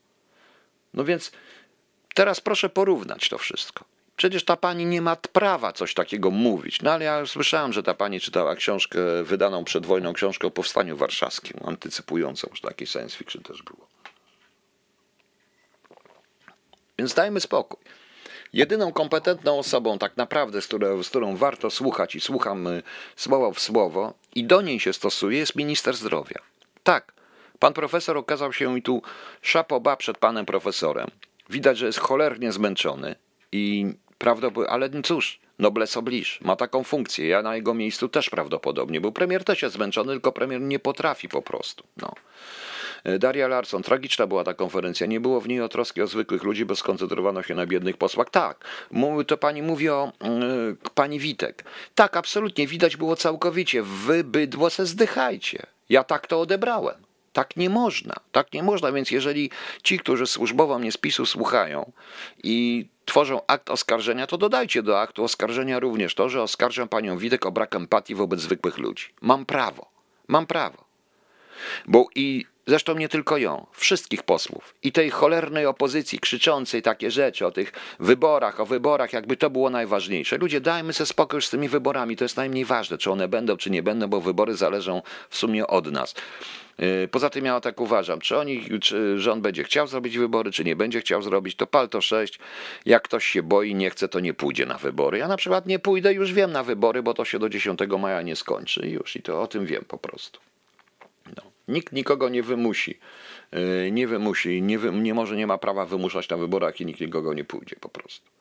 [0.95, 1.33] No więc
[2.15, 3.85] Teraz proszę porównać to wszystko.
[4.17, 6.83] Przecież ta pani nie ma prawa coś takiego mówić.
[6.83, 10.97] No ale ja słyszałem, że ta pani czytała książkę wydaną przed wojną, książkę o powstaniu
[10.97, 13.87] warszawskim, antycypującą, że taki science fiction też było.
[16.99, 17.85] Więc dajmy spokój.
[18.53, 22.83] Jedyną kompetentną osobą, tak naprawdę, z, którą, z którą warto słuchać i słucham y,
[23.17, 26.41] słowo w słowo i do niej się stosuje, jest minister zdrowia.
[26.83, 27.13] Tak,
[27.59, 29.03] pan profesor okazał się mi tu
[29.43, 31.11] szapoba przed panem profesorem.
[31.55, 33.15] Widać, że jest cholernie zmęczony
[33.53, 33.87] i
[34.19, 37.29] prawdopodobnie, ale cóż, noblesse oblige, ma taką funkcję.
[37.29, 41.29] Ja na jego miejscu też prawdopodobnie, bo premier też jest zmęczony, tylko premier nie potrafi
[41.29, 41.85] po prostu.
[41.97, 42.15] No.
[43.19, 45.07] Daria Larson, tragiczna była ta konferencja.
[45.07, 48.31] Nie było w niej o troski o zwykłych ludzi, bo skoncentrowano się na biednych posłach.
[48.31, 48.65] Tak,
[49.27, 51.65] to pani mówi o yy, pani Witek.
[51.95, 53.83] Tak, absolutnie, widać było całkowicie.
[53.83, 55.67] Wy bydło se zdychajcie.
[55.89, 57.04] Ja tak to odebrałem.
[57.35, 59.51] Tak nie można, tak nie można, więc jeżeli
[59.83, 61.93] ci, którzy służbowo mnie spisu słuchają
[62.43, 67.47] i tworzą akt oskarżenia, to dodajcie do aktu oskarżenia również to, że oskarżam panią Widek
[67.47, 69.07] o brak empatii wobec zwykłych ludzi.
[69.21, 69.87] Mam prawo,
[70.29, 70.84] mam prawo.
[71.87, 77.47] Bo i zresztą nie tylko ją, wszystkich posłów i tej cholernej opozycji krzyczącej takie rzeczy
[77.47, 80.39] o tych wyborach, o wyborach, jakby to było najważniejsze.
[80.39, 83.71] Ludzie, dajmy sobie spokój z tymi wyborami, to jest najmniej ważne, czy one będą, czy
[83.71, 86.15] nie będą, bo wybory zależą w sumie od nas.
[86.79, 90.65] Yy, poza tym ja tak uważam, czy oni, czy rząd będzie chciał zrobić wybory, czy
[90.65, 92.39] nie będzie chciał zrobić, to pal to 6.
[92.87, 95.19] Jak ktoś się boi, nie chce, to nie pójdzie na wybory.
[95.19, 98.23] Ja na przykład nie pójdę, już wiem na wybory, bo to się do 10 maja
[98.23, 100.41] nie skończy już i to o tym wiem po prostu.
[101.69, 102.99] Nikt nikogo nie wymusi.
[103.55, 107.01] Yy, nie wymusi, nie, wy, nie może, nie ma prawa wymuszać na wyborach i nikt
[107.01, 108.35] nikogo nie pójdzie po prostu.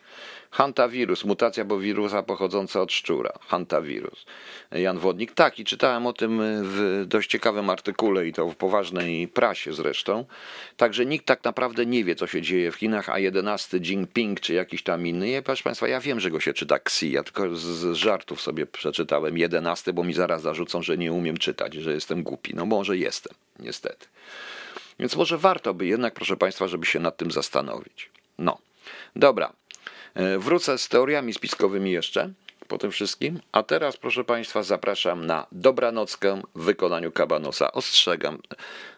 [0.51, 3.33] Hantawirus, mutacja bo wirusa pochodząca od szczura.
[3.47, 4.25] Hantawirus.
[4.71, 5.31] Jan Wodnik.
[5.31, 10.25] Tak, i czytałem o tym w dość ciekawym artykule i to w poważnej prasie zresztą.
[10.77, 14.53] Także nikt tak naprawdę nie wie, co się dzieje w Chinach, a 11 Jinping czy
[14.53, 15.29] jakiś tam inny.
[15.29, 17.11] Ja, proszę Państwa, ja wiem, że go się czyta Xi.
[17.11, 21.37] Ja tylko z, z żartów sobie przeczytałem 11, bo mi zaraz zarzucą, że nie umiem
[21.37, 22.55] czytać, że jestem głupi.
[22.55, 24.07] No może jestem, niestety.
[24.99, 28.09] Więc może warto by jednak, proszę Państwa, żeby się nad tym zastanowić.
[28.37, 28.57] No,
[29.15, 29.53] dobra.
[30.15, 32.29] E, wrócę z teoriami spiskowymi jeszcze
[32.67, 33.39] po tym wszystkim.
[33.51, 37.71] A teraz, proszę Państwa, zapraszam na dobranockę w wykonaniu kabanosa.
[37.71, 38.39] Ostrzegam,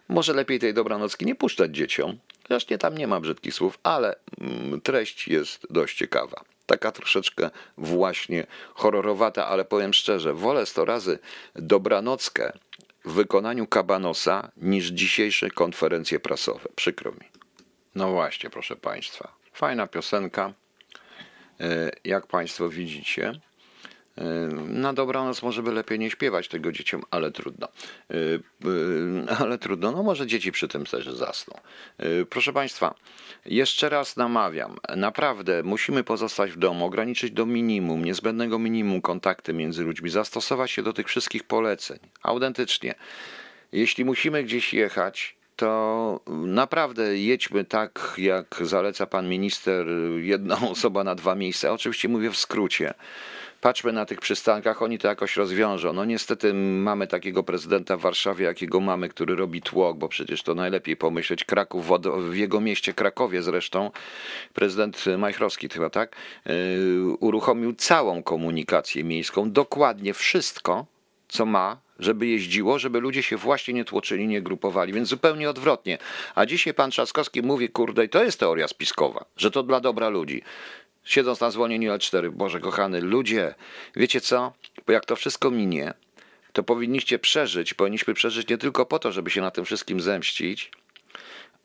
[0.10, 2.18] może lepiej tej dobranocki nie puszczać dzieciom.
[2.50, 6.44] Zresztą tam nie ma brzydkich słów, ale mm, treść jest dość ciekawa.
[6.66, 11.20] Taka troszeczkę właśnie horrorowata, ale powiem szczerze, wolę sto razy
[11.56, 12.54] dobranockę
[13.06, 16.70] w wykonaniu kabanosa niż dzisiejsze konferencje prasowe.
[16.76, 17.28] Przykro mi.
[17.96, 19.36] No właśnie, proszę Państwa.
[19.54, 20.54] Fajna piosenka.
[21.60, 23.40] E, jak Państwo widzicie,
[24.68, 27.68] Na dobranoc może by lepiej nie śpiewać tego dzieciom, ale trudno.
[29.40, 31.54] Ale trudno, no może dzieci przy tym też zasną.
[32.30, 32.96] Proszę Państwa,
[33.46, 39.84] jeszcze raz namawiam, naprawdę musimy pozostać w domu, ograniczyć do minimum, niezbędnego minimum kontakty między
[39.84, 42.00] ludźmi, zastosować się do tych wszystkich poleceń.
[42.24, 42.96] Autentycznie.
[43.72, 51.16] Jeśli musimy gdzieś jechać, to naprawdę jedźmy tak, jak zaleca pan minister, jedna osoba na
[51.16, 51.72] dwa miejsca.
[51.72, 52.94] Oczywiście mówię w skrócie.
[53.66, 55.94] Patrzmy na tych przystankach, oni to jakoś rozwiążą.
[55.94, 60.56] No niestety mamy takiego prezydenta w Warszawie, jakiego mamy, który robi tłok, bo przecież to
[60.56, 61.44] najlepiej pomyśleć.
[61.44, 61.90] Kraków,
[62.30, 63.92] w jego mieście Krakowie zresztą,
[64.54, 66.54] prezydent Majchrowski chyba tak, yy,
[67.20, 70.86] uruchomił całą komunikację miejską, dokładnie wszystko,
[71.28, 75.98] co ma żeby jeździło, żeby ludzie się właśnie nie tłoczyli, nie grupowali, więc zupełnie odwrotnie.
[76.36, 80.10] A dzisiaj pan Trzaskowski mówi, kurde, i to jest teoria spiskowa, że to dla dobra
[80.10, 80.42] ludzi.
[81.06, 83.56] Siedząc na zwolnieniu L4, Boże kochany, ludzie,
[83.96, 84.54] wiecie co?
[84.88, 85.94] Bo jak to wszystko minie,
[86.54, 90.72] to powinniście przeżyć, powinniśmy przeżyć nie tylko po to, żeby się na tym wszystkim zemścić,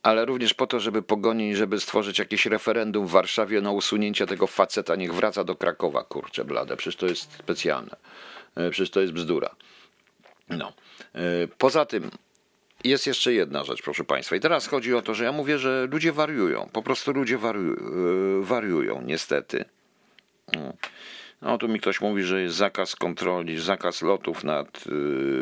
[0.03, 4.47] ale również po to, żeby pogonić, żeby stworzyć jakieś referendum w Warszawie na usunięcie tego
[4.47, 7.97] faceta, niech wraca do Krakowa, kurczę blade, przecież to jest specjalne,
[8.57, 9.55] e, przecież to jest bzdura.
[10.49, 10.73] No.
[11.15, 11.21] E,
[11.59, 12.11] poza tym
[12.85, 14.37] jest jeszcze jedna rzecz, proszę Państwa.
[14.37, 16.69] I teraz chodzi o to, że ja mówię, że ludzie wariują.
[16.73, 17.39] Po prostu ludzie e,
[18.41, 19.65] wariują niestety.
[21.43, 21.59] No.
[21.59, 24.81] Tu mi ktoś mówi, że jest zakaz kontroli, zakaz lotów nad, y,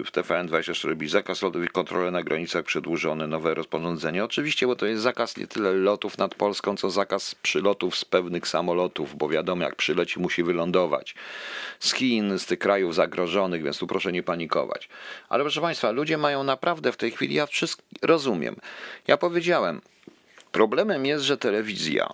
[0.05, 4.25] w TVN24 zakaz lotów i kontrole na granicach przedłużone, nowe rozporządzenie.
[4.25, 8.49] Oczywiście, bo to jest zakaz nie tyle lotów nad Polską, co zakaz przylotów z pewnych
[8.49, 11.15] samolotów, bo wiadomo, jak przyleci, musi wylądować.
[11.81, 14.89] Z Chin, z tych krajów zagrożonych, więc tu proszę nie panikować.
[15.29, 18.57] Ale proszę Państwa, ludzie mają naprawdę w tej chwili, ja wszystko rozumiem.
[19.07, 19.81] Ja powiedziałem,
[20.53, 22.09] problemem jest, że telewizja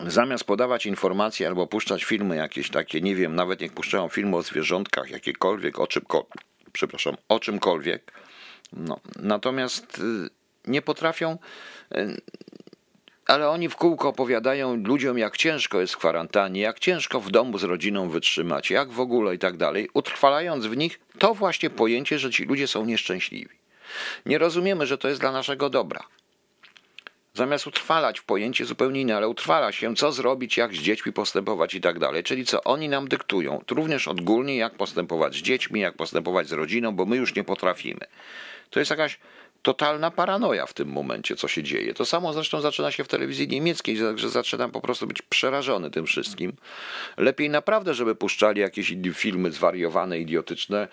[0.00, 4.42] zamiast podawać informacje albo puszczać filmy jakieś takie, nie wiem, nawet niech puszczają filmy o
[4.42, 6.32] zwierzątkach, jakiekolwiek, o czymkolwiek,
[6.72, 8.12] przepraszam, o czymkolwiek,
[8.72, 10.30] no, natomiast y,
[10.66, 11.38] nie potrafią,
[11.94, 12.20] y,
[13.26, 17.58] ale oni w kółko opowiadają ludziom, jak ciężko jest w kwarantannie, jak ciężko w domu
[17.58, 22.18] z rodziną wytrzymać, jak w ogóle i tak dalej, utrwalając w nich to właśnie pojęcie,
[22.18, 23.56] że ci ludzie są nieszczęśliwi.
[24.26, 26.04] Nie rozumiemy, że to jest dla naszego dobra.
[27.34, 31.80] Zamiast utrwalać pojęcie zupełnie inne, ale utrwala się, co zrobić, jak z dziećmi postępować i
[31.80, 32.22] tak dalej.
[32.22, 36.92] Czyli co oni nam dyktują, również odgórnie, jak postępować z dziećmi, jak postępować z rodziną,
[36.92, 38.06] bo my już nie potrafimy.
[38.70, 39.18] To jest jakaś
[39.62, 41.94] totalna paranoja w tym momencie, co się dzieje.
[41.94, 46.06] To samo zresztą zaczyna się w telewizji niemieckiej, że zaczynam po prostu być przerażony tym
[46.06, 46.52] wszystkim.
[47.16, 50.88] Lepiej naprawdę, żeby puszczali jakieś filmy zwariowane, idiotyczne,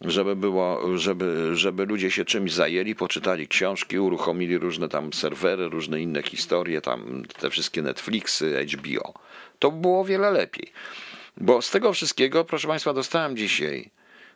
[0.00, 6.00] żeby było, żeby, żeby ludzie się czymś zajęli, poczytali książki, uruchomili różne tam serwery, różne
[6.00, 9.14] inne historie, tam te wszystkie Netflixy, HBO.
[9.58, 10.72] To było wiele lepiej.
[11.36, 13.90] Bo z tego wszystkiego, proszę Państwa, dostałem dzisiaj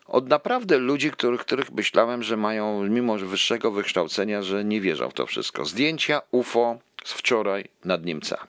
[0.09, 5.15] od naprawdę ludzi, których, których myślałem, że mają mimo wyższego wykształcenia, że nie wierzą w
[5.15, 5.65] to wszystko.
[5.65, 8.49] Zdjęcia UFO z wczoraj nad Niemcami.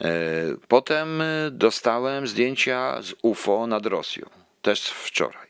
[0.00, 0.10] E,
[0.68, 4.30] potem dostałem zdjęcia z UFO nad Rosją,
[4.62, 5.48] też wczoraj.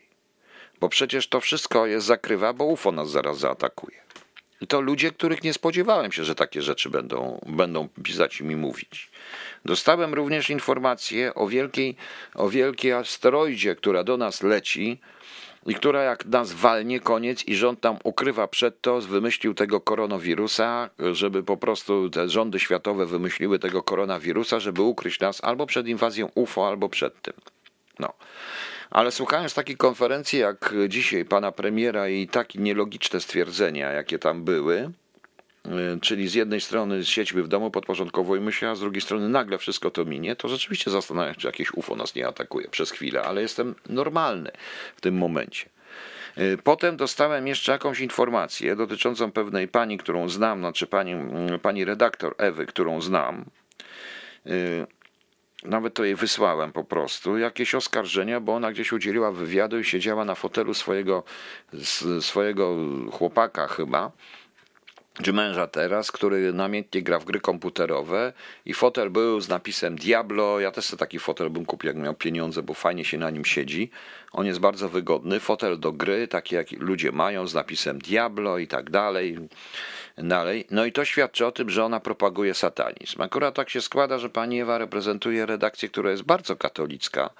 [0.80, 4.07] Bo przecież to wszystko jest zakrywa, bo UFO nas zaraz zaatakuje.
[4.68, 9.10] To ludzie, których nie spodziewałem się, że takie rzeczy będą, będą pisać i mi mówić.
[9.64, 11.96] Dostałem również informację o wielkiej,
[12.34, 15.00] o wielkiej asteroidzie, która do nas leci
[15.66, 20.90] i która jak nas walnie, koniec i rząd tam ukrywa przed to, wymyślił tego koronawirusa,
[21.12, 26.30] żeby po prostu te rządy światowe wymyśliły tego koronawirusa, żeby ukryć nas albo przed inwazją
[26.34, 27.34] UFO, albo przed tym.
[27.98, 28.12] No.
[28.90, 34.92] Ale słuchając takiej konferencji jak dzisiaj pana premiera i takie nielogiczne stwierdzenia, jakie tam były,
[35.68, 39.58] Y, czyli z jednej strony siedźmy w domu, podporządkowujmy się, a z drugiej strony nagle
[39.58, 43.22] wszystko to minie, to rzeczywiście zastanawiam się, czy jakieś UFO nas nie atakuje przez chwilę,
[43.22, 44.50] ale jestem normalny
[44.96, 45.68] w tym momencie.
[46.38, 51.84] Y, potem dostałem jeszcze jakąś informację dotyczącą pewnej pani, którą znam, znaczy pani, mm, pani
[51.84, 53.44] redaktor Ewy, którą znam.
[55.64, 60.24] Nawet to jej wysłałem po prostu, jakieś oskarżenia, bo ona gdzieś udzieliła wywiadu i siedziała
[60.24, 61.22] na fotelu swojego,
[62.20, 62.76] swojego
[63.12, 64.12] chłopaka chyba
[65.22, 68.32] czy męża teraz, który namiętnie gra w gry komputerowe
[68.64, 70.60] i fotel był z napisem Diablo.
[70.60, 73.44] Ja też sobie taki fotel bym kupił, jak miał pieniądze, bo fajnie się na nim
[73.44, 73.90] siedzi.
[74.32, 75.40] On jest bardzo wygodny.
[75.40, 79.38] Fotel do gry, taki jak ludzie mają, z napisem Diablo i tak dalej.
[80.18, 80.66] dalej.
[80.70, 83.22] No i to świadczy o tym, że ona propaguje satanizm.
[83.22, 87.30] Akurat tak się składa, że pani Ewa reprezentuje redakcję, która jest bardzo katolicka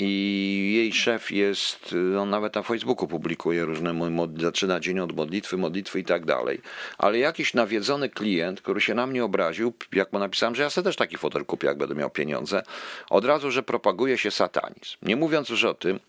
[0.00, 3.94] i jej szef jest, on nawet na Facebooku publikuje różne,
[4.36, 6.60] zaczyna dzień od modlitwy, modlitwy i tak dalej.
[6.98, 10.84] Ale jakiś nawiedzony klient, który się na mnie obraził, jak mu napisałem, że ja sobie
[10.84, 12.62] też taki fotel kupię, jak będę miał pieniądze,
[13.10, 14.96] od razu, że propaguje się satanizm.
[15.02, 16.00] Nie mówiąc już o tym,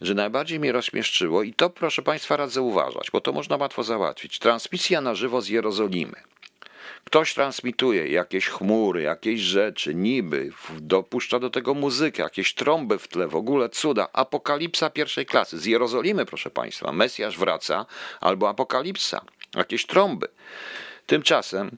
[0.00, 4.38] że najbardziej mnie rozśmieszczyło i to proszę Państwa radzę uważać, bo to można łatwo załatwić.
[4.38, 6.16] Transmisja na żywo z Jerozolimy.
[7.08, 13.28] Ktoś transmituje jakieś chmury, jakieś rzeczy, niby, dopuszcza do tego muzykę, jakieś trąby w tle,
[13.28, 14.08] w ogóle cuda.
[14.12, 15.58] Apokalipsa pierwszej klasy.
[15.58, 16.92] Z Jerozolimy, proszę Państwa.
[16.92, 17.86] Mesjasz wraca
[18.20, 19.20] albo apokalipsa.
[19.56, 20.28] Jakieś trąby.
[21.06, 21.76] Tymczasem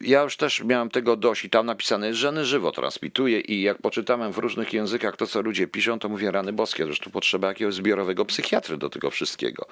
[0.00, 3.78] ja już też miałem tego dość i tam napisane jest, że żywo transmituje i jak
[3.78, 7.74] poczytałem w różnych językach to, co ludzie piszą, to mówię rany boskie, zresztą potrzeba jakiegoś
[7.74, 9.66] zbiorowego psychiatry do tego wszystkiego.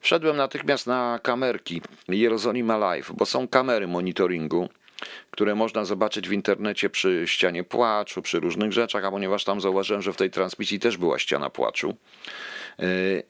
[0.00, 4.68] Wszedłem natychmiast na kamerki Jerozolima Live, bo są kamery monitoringu,
[5.30, 10.02] które można zobaczyć w internecie przy ścianie płaczu, przy różnych rzeczach, a ponieważ tam zauważyłem,
[10.02, 11.96] że w tej transmisji też była ściana płaczu,
[12.78, 12.84] e,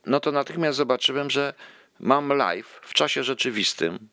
[0.07, 1.55] no to natychmiast zobaczyłem, że
[2.01, 4.09] mam live w czasie rzeczywistym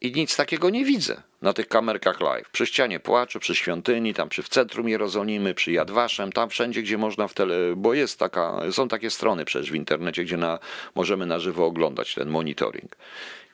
[0.00, 2.50] i nic takiego nie widzę na tych kamerkach live.
[2.50, 6.98] Przy ścianie płaczu, przy świątyni, tam przy w centrum Jerozolimy, przy Jadwaszem, tam wszędzie, gdzie
[6.98, 10.58] można w tele, bo jest taka, są takie strony przecież w internecie, gdzie na,
[10.94, 12.96] możemy na żywo oglądać ten monitoring.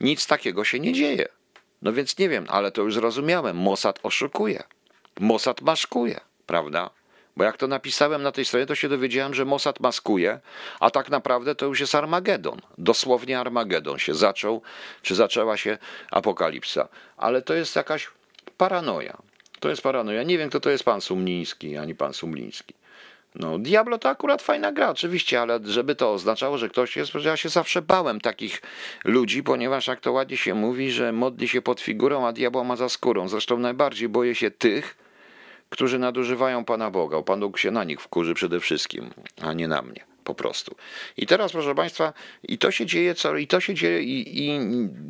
[0.00, 1.28] Nic takiego się nie dzieje.
[1.82, 3.56] No więc nie wiem, ale to już zrozumiałem.
[3.56, 4.62] Mossad oszukuje.
[5.20, 6.90] Mossad maszkuje, prawda?
[7.36, 10.40] Bo jak to napisałem na tej stronie, to się dowiedziałem, że Mossad maskuje,
[10.80, 12.60] a tak naprawdę to już jest Armagedon.
[12.78, 14.62] Dosłownie Armagedon się zaczął,
[15.02, 15.78] czy zaczęła się
[16.10, 16.88] apokalipsa.
[17.16, 18.10] Ale to jest jakaś
[18.56, 19.16] paranoja.
[19.60, 20.22] To jest paranoja.
[20.22, 22.74] Nie wiem, kto to jest pan Sumliński, ani pan Sumliński.
[23.34, 27.36] No, Diablo to akurat fajna gra, oczywiście, ale żeby to oznaczało, że ktoś jest, ja
[27.36, 28.62] się zawsze bałem takich
[29.04, 32.76] ludzi, ponieważ jak to ładnie się mówi, że modli się pod figurą, a diabła ma
[32.76, 33.28] za skórą.
[33.28, 35.05] Zresztą najbardziej boję się tych,
[35.76, 37.22] którzy nadużywają Pana Boga.
[37.22, 39.10] Pan Bóg się na nich wkurzy przede wszystkim,
[39.42, 40.04] a nie na mnie.
[40.24, 40.76] Po prostu.
[41.16, 42.12] I teraz, proszę Państwa,
[42.42, 44.60] i to się dzieje, co, i to się dzieje, i, i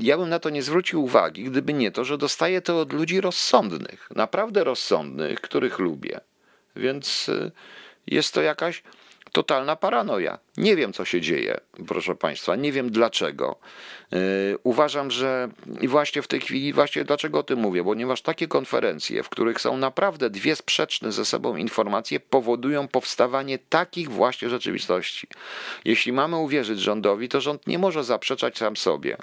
[0.00, 3.20] ja bym na to nie zwrócił uwagi, gdyby nie to, że dostaję to od ludzi
[3.20, 6.20] rozsądnych, naprawdę rozsądnych, których lubię.
[6.76, 7.52] Więc y,
[8.06, 8.82] jest to jakaś
[9.36, 10.38] totalna paranoja.
[10.56, 13.56] Nie wiem, co się dzieje, proszę Państwa, nie wiem dlaczego.
[14.12, 14.18] Yy,
[14.62, 15.48] uważam, że
[15.80, 19.60] i właśnie w tej chwili, właśnie dlaczego o tym mówię, ponieważ takie konferencje, w których
[19.60, 25.26] są naprawdę dwie sprzeczne ze sobą informacje, powodują powstawanie takich właśnie rzeczywistości.
[25.84, 29.16] Jeśli mamy uwierzyć rządowi, to rząd nie może zaprzeczać sam sobie.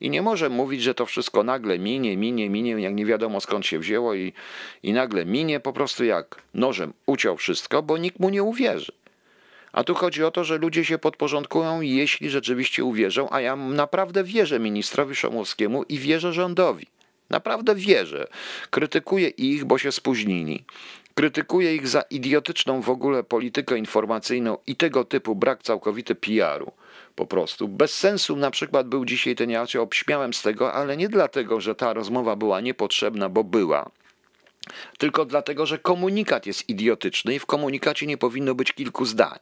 [0.00, 3.66] I nie może mówić, że to wszystko nagle minie, minie, minie, jak nie wiadomo skąd
[3.66, 4.32] się wzięło i,
[4.82, 8.92] i nagle minie po prostu jak nożem uciął wszystko, bo nikt mu nie uwierzy.
[9.76, 14.24] A tu chodzi o to, że ludzie się podporządkują, jeśli rzeczywiście uwierzą, a ja naprawdę
[14.24, 16.86] wierzę ministrowi Szomowskiemu i wierzę rządowi.
[17.30, 18.26] Naprawdę wierzę.
[18.70, 20.64] Krytykuję ich, bo się spóźnili.
[21.14, 26.72] Krytykuję ich za idiotyczną w ogóle politykę informacyjną i tego typu brak całkowity PR-u.
[27.14, 27.68] Po prostu.
[27.68, 31.60] Bez sensu na przykład był dzisiaj ten, ja się obśmiałem z tego, ale nie dlatego,
[31.60, 33.90] że ta rozmowa była niepotrzebna, bo była
[34.98, 39.38] tylko dlatego, że komunikat jest idiotyczny i w komunikacie nie powinno być kilku zdań.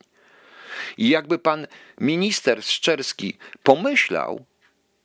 [0.99, 1.67] I jakby pan
[2.01, 4.45] minister Szczerski pomyślał,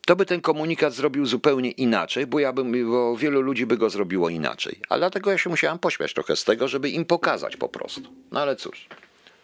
[0.05, 3.89] to by ten komunikat zrobił zupełnie inaczej, bo ja bym, bo wielu ludzi by go
[3.89, 4.79] zrobiło inaczej.
[4.89, 8.01] A dlatego ja się musiałem pośmiać trochę z tego, żeby im pokazać po prostu.
[8.31, 8.87] No ale cóż.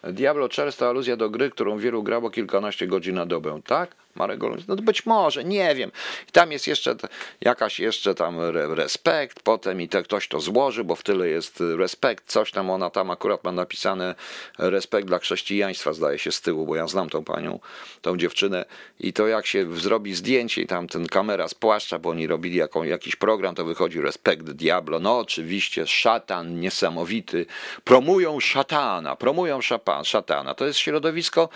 [0.02, 3.96] Diablo często aluzja do gry, którą wielu grało kilkanaście godzin na dobę, tak?
[4.16, 5.92] Marek no być może, nie wiem.
[6.28, 6.96] I tam jest jeszcze
[7.40, 8.40] jakaś jeszcze tam
[8.74, 12.90] respekt, potem i te, ktoś to złoży, bo w tyle jest respekt, coś tam, ona
[12.90, 14.14] tam akurat ma napisane
[14.58, 17.60] respekt dla chrześcijaństwa, zdaje się z tyłu, bo ja znam tą panią,
[18.02, 18.64] tą dziewczynę.
[19.00, 22.82] I to jak się zrobi zdjęcie i tam ten kamera spłaszcza, bo oni robili jaką,
[22.82, 27.46] jakiś program, to wychodzi respekt Diablo, no oczywiście szatan niesamowity,
[27.84, 29.60] promują szatana, promują
[30.04, 31.48] szatana, to jest środowisko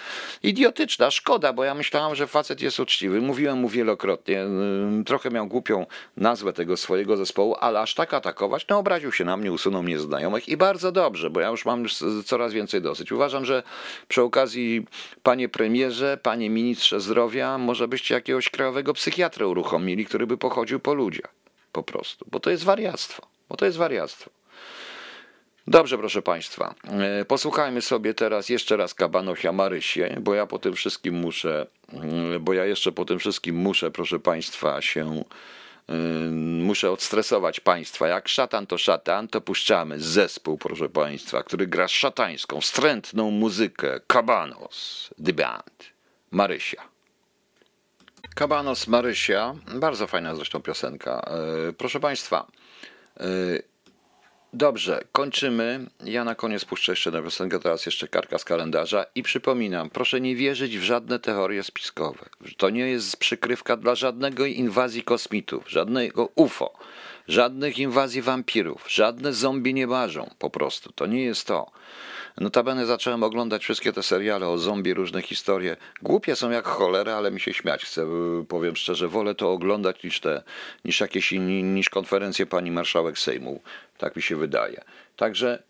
[0.43, 3.21] idiotyczne, szkoda, bo ja myślałam, że facet facet jest uczciwy.
[3.21, 4.45] Mówiłem mu wielokrotnie.
[5.07, 5.87] Trochę miał głupią
[6.17, 9.99] nazwę tego swojego zespołu, ale aż tak atakować, no obraził się na mnie, usunął mnie
[9.99, 11.87] znajomych i bardzo dobrze, bo ja już mam
[12.25, 13.13] coraz więcej dosyć.
[13.13, 13.63] Uważam, że
[14.09, 14.87] przy okazji,
[15.23, 20.95] panie premierze, panie ministrze zdrowia, może byście jakiegoś krajowego psychiatrę uruchomili, który by pochodził po
[20.95, 21.35] ludziach.
[21.73, 22.27] Po prostu.
[22.31, 23.23] Bo to jest wariactwo.
[23.49, 24.31] Bo to jest wariactwo.
[25.71, 26.75] Dobrze, proszę Państwa.
[27.21, 31.67] E, posłuchajmy sobie teraz jeszcze raz Kabanosia Marysie, bo ja po tym wszystkim muszę,
[32.35, 35.25] e, bo ja jeszcze po tym wszystkim muszę, proszę Państwa, się
[35.89, 35.95] e,
[36.63, 38.09] muszę odstresować Państwa.
[38.09, 44.01] Jak szatan to szatan, to puszczamy zespół, proszę Państwa, który gra szatańską, wstrętną muzykę.
[44.07, 45.85] Kabanos, The Band,
[46.31, 46.83] Marysia.
[48.35, 51.31] Kabanos Marysia, bardzo fajna zresztą piosenka.
[51.79, 52.47] Proszę Państwa,
[54.53, 55.87] Dobrze, kończymy.
[56.05, 60.21] Ja na koniec puszczę jeszcze na piosenkę, teraz jeszcze karka z kalendarza i przypominam, proszę
[60.21, 62.29] nie wierzyć w żadne teorie spiskowe.
[62.57, 66.73] To nie jest przykrywka dla żadnego inwazji kosmitów, żadnego UFO,
[67.31, 70.93] żadnych inwazji wampirów, żadne zombie nie ważą, po prostu.
[70.93, 71.71] To nie jest to.
[72.41, 75.77] Notabene zacząłem oglądać wszystkie te seriale o zombie, różne historie.
[76.03, 78.07] Głupie są jak cholera, ale mi się śmiać chce,
[78.49, 79.09] powiem szczerze.
[79.09, 80.43] Wolę to oglądać niż te,
[80.85, 83.61] niż jakieś niż konferencje pani marszałek Sejmu.
[83.99, 84.85] Tak mi się wydaje.
[85.17, 85.63] Także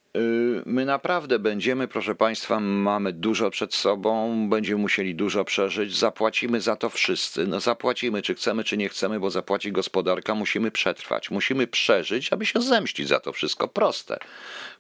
[0.66, 6.76] My naprawdę będziemy, proszę Państwa, mamy dużo przed sobą, będziemy musieli dużo przeżyć, zapłacimy za
[6.76, 7.46] to wszyscy.
[7.46, 12.46] No zapłacimy, czy chcemy, czy nie chcemy, bo zapłaci gospodarka, musimy przetrwać, musimy przeżyć, aby
[12.46, 13.68] się zemścić za to wszystko.
[13.68, 14.18] Proste,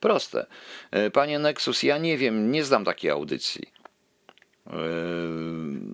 [0.00, 0.46] proste.
[1.06, 3.62] Y, panie Nexus, ja nie wiem, nie znam takiej audycji.
[4.66, 4.70] Y,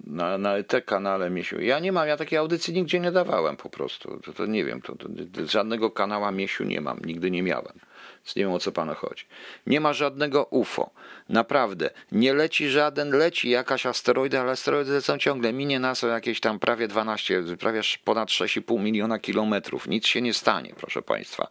[0.07, 1.61] na, na te kanale Miesiu.
[1.61, 4.21] Ja nie mam, ja takiej audycji nigdzie nie dawałem po prostu.
[4.25, 5.09] To, to nie wiem, to, to,
[5.47, 7.79] żadnego kanała Miesiu nie mam, nigdy nie miałem.
[8.27, 9.25] Więc nie wiem o co panu chodzi.
[9.67, 10.91] Nie ma żadnego UFO.
[11.29, 11.91] Naprawdę.
[12.13, 15.53] Nie leci żaden, leci jakaś asteroida, ale asteroidy lecą ciągle.
[15.53, 19.89] Minie nas o jakieś tam prawie 12, prawie ponad 6,5 miliona kilometrów.
[19.89, 21.49] Nic się nie stanie, proszę państwa.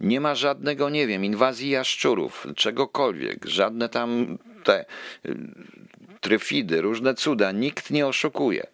[0.00, 3.46] Nie ma żadnego, nie wiem, inwazji jaszczurów, czegokolwiek.
[3.46, 4.84] Żadne tam te
[6.20, 7.52] tryfidy, różne cuda.
[7.52, 8.66] Nikt nie oszukuje.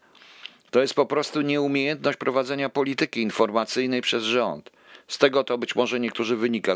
[0.71, 4.76] To jest po prostu nieumiejętność prowadzenia polityki informacyjnej przez rząd.
[5.09, 6.75] Z tego to być może niektórzy wynika.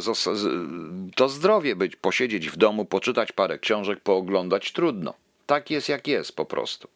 [1.15, 5.15] To zdrowie być, posiedzieć w domu, poczytać parę książek, pooglądać, trudno.
[5.47, 6.89] Tak jest jak jest po prostu.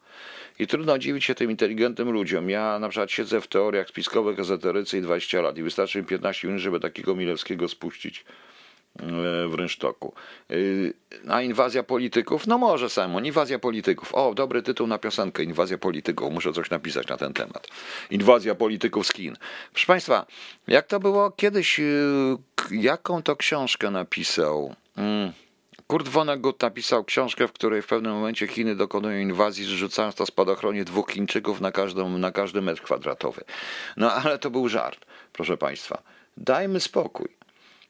[0.58, 2.50] I trudno dziwić się tym inteligentnym ludziom.
[2.50, 6.48] Ja na przykład siedzę w teoriach spiskowych, ezoteryce i 20 lat i wystarczy mi 15
[6.48, 8.24] minut, żeby takiego Milewskiego spuścić
[9.48, 10.14] w rynsztoku.
[10.50, 10.54] E,
[11.32, 12.46] a inwazja polityków?
[12.46, 14.14] No może Simon, inwazja polityków.
[14.14, 16.32] O, dobry tytuł na piosenkę, inwazja polityków.
[16.32, 17.68] Muszę coś napisać na ten temat.
[18.10, 19.36] Inwazja polityków z Chin.
[19.72, 20.26] Proszę Państwa,
[20.66, 21.82] jak to było kiedyś, e,
[22.70, 24.74] jaką to książkę napisał?
[24.96, 25.32] Hmm.
[25.86, 30.84] Kurt Vonnegut napisał książkę, w której w pewnym momencie Chiny dokonują inwazji, rzucając to spadochronie
[30.84, 33.44] dwóch Chińczyków na, każdą, na każdy metr kwadratowy.
[33.96, 36.02] No ale to był żart, proszę Państwa.
[36.36, 37.43] Dajmy spokój.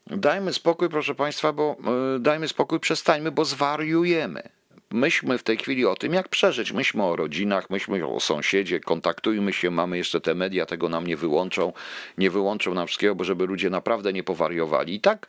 [0.06, 1.76] Dajmy spokój, proszę Państwa, bo
[2.16, 4.42] e, dajmy spokój, przestańmy, bo zwariujemy.
[4.90, 6.72] Myślmy w tej chwili o tym, jak przeżyć.
[6.72, 11.16] Myślmy o rodzinach, myślmy o sąsiedzie, kontaktujmy się, mamy jeszcze te media, tego nam nie
[11.16, 11.72] wyłączą,
[12.18, 14.94] nie wyłączą nam wszystkiego, bo żeby ludzie naprawdę nie powariowali.
[14.94, 15.26] I tak,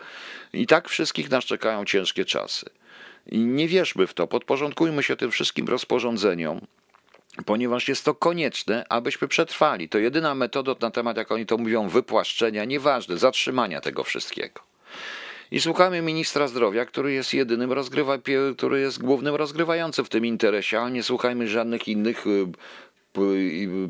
[0.54, 2.66] i tak wszystkich nas czekają ciężkie czasy.
[3.26, 6.62] I nie wierzmy w to, podporządkujmy się tym wszystkim rozporządzeniom,
[7.46, 9.90] ponieważ jest to konieczne, abyśmy przetrwali.
[9.90, 14.62] To jedyna metoda na temat, jak oni to mówią, wypłaszczenia, nieważne, zatrzymania tego wszystkiego.
[15.52, 18.18] I słuchamy ministra zdrowia, który jest jedynym rozgrywa,
[18.58, 22.48] który jest głównym rozgrywającym w tym interesie, ale nie słuchajmy żadnych innych y,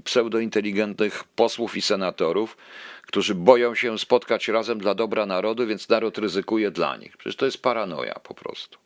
[0.04, 2.58] pseudointeligentnych posłów i senatorów,
[3.02, 7.18] którzy boją się spotkać razem dla dobra narodu, więc naród ryzykuje dla nich.
[7.18, 8.78] Przecież to jest paranoja po prostu.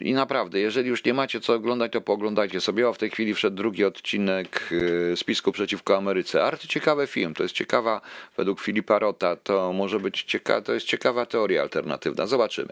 [0.00, 2.88] I naprawdę, jeżeli już nie macie co oglądać, to pooglądajcie sobie.
[2.88, 6.44] O, w tej chwili wszedł drugi odcinek y, spisku przeciwko Ameryce.
[6.44, 8.00] Arty ciekawy film, to jest ciekawa,
[8.36, 12.26] według Filipa Rota, to może być ciekawa, to jest ciekawa teoria alternatywna.
[12.26, 12.68] Zobaczymy.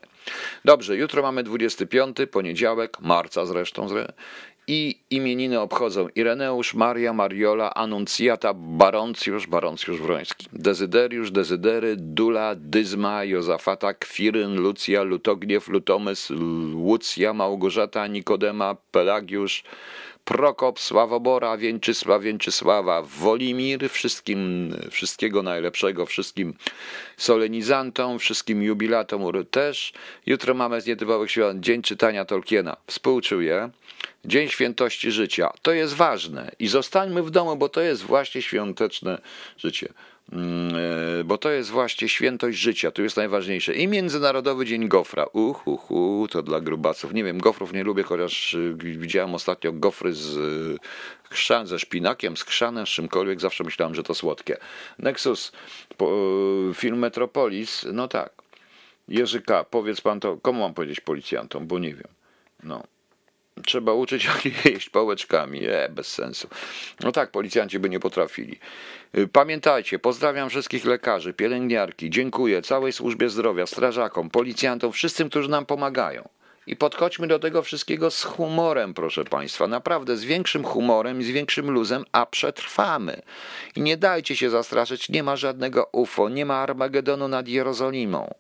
[0.65, 3.89] Dobrze, jutro mamy 25, poniedziałek, marca zresztą,
[4.69, 13.95] i imieniny obchodzą Ireneusz, Maria, Mariola, Anuncjata, Baroncjusz, Baroncjusz Wroński, Dezyderiusz, Dezydery, Dula, Dyzma, Jozafata,
[13.95, 16.33] Kwiryn, Lucja, Lutogniew, Lutomys,
[16.75, 19.65] Łucja, Małgorzata, Nikodema, Pelagiusz,
[20.25, 26.55] Prokop, Sławobora, Więczysław, Więczysława, Wolimir, wszystkim, wszystkiego najlepszego, wszystkim
[27.17, 29.93] solenizantom, wszystkim jubilatom też.
[30.27, 32.77] Jutro mamy z nietypowych świąt Dzień Czytania Tolkiena.
[32.87, 33.71] Współczuję.
[34.27, 35.53] Dzień Świętości Życia.
[35.63, 39.19] To jest ważne i zostańmy w domu, bo to jest właśnie świąteczne
[39.59, 39.89] życie.
[40.33, 40.75] Mm,
[41.21, 43.75] e, bo to jest właśnie świętość życia, to jest najważniejsze.
[43.75, 45.27] I Międzynarodowy Dzień Gofra.
[45.33, 47.15] Uhu, to dla grubaców.
[47.15, 50.79] Nie wiem, gofrów nie lubię, chociaż y, widziałem ostatnio gofry z y,
[51.31, 53.41] chrzan, ze szpinakiem, z chrzanem, z czymkolwiek.
[53.41, 54.57] Zawsze myślałem, że to słodkie.
[54.99, 55.53] Nexus,
[56.71, 58.31] y, film Metropolis, no tak.
[59.09, 62.09] Jerzyka, powiedz pan to, komu mam powiedzieć policjantom, bo nie wiem.
[62.63, 62.96] No.
[63.65, 65.67] Trzeba uczyć jak jeść pałeczkami.
[65.67, 66.49] E, bez sensu.
[67.01, 68.59] No tak, policjanci by nie potrafili.
[69.19, 75.67] Y, pamiętajcie, pozdrawiam wszystkich lekarzy, pielęgniarki, dziękuję całej służbie zdrowia, strażakom, policjantom, wszystkim, którzy nam
[75.67, 76.29] pomagają.
[76.67, 79.67] I podchodźmy do tego wszystkiego z humorem, proszę Państwa.
[79.67, 83.23] Naprawdę z większym humorem z większym luzem, a przetrwamy.
[83.77, 88.35] I nie dajcie się zastraszyć, nie ma żadnego UFO, nie ma Armagedonu nad Jerozolimą.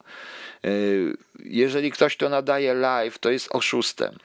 [0.64, 4.18] Y, jeżeli ktoś to nadaje live, to jest oszustem.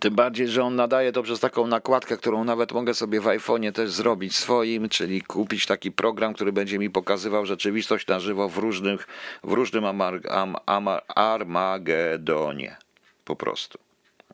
[0.00, 3.72] Tym bardziej, że on nadaje to przez taką nakładkę, którą nawet mogę sobie w iPhone'ie
[3.72, 8.58] też zrobić swoim, czyli kupić taki program, który będzie mi pokazywał rzeczywistość na żywo w,
[8.58, 9.06] różnych,
[9.44, 12.76] w różnym amar, am, amar, Armagedonie.
[13.24, 13.78] Po prostu.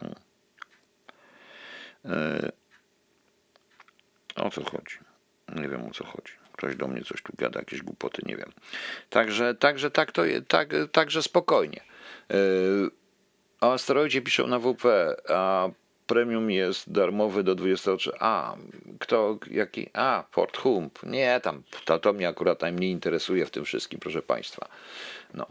[0.00, 0.16] Hmm.
[2.04, 2.52] E,
[4.36, 4.98] o co chodzi?
[5.56, 6.32] Nie wiem o co chodzi.
[6.52, 8.52] Ktoś do mnie coś tu gada, jakieś głupoty, nie wiem.
[9.10, 11.80] Także, także tak to tak, także spokojnie.
[12.30, 12.34] E,
[13.60, 14.84] o asteroidzie piszą na WP,
[15.28, 15.68] a
[16.06, 18.12] premium jest darmowy do 23.
[18.20, 18.56] A,
[18.98, 19.90] kto, jaki?
[19.94, 20.98] A, Fort Hump.
[21.02, 24.68] Nie, tam, to, to mnie akurat najmniej interesuje w tym wszystkim, proszę Państwa.
[25.34, 25.46] No.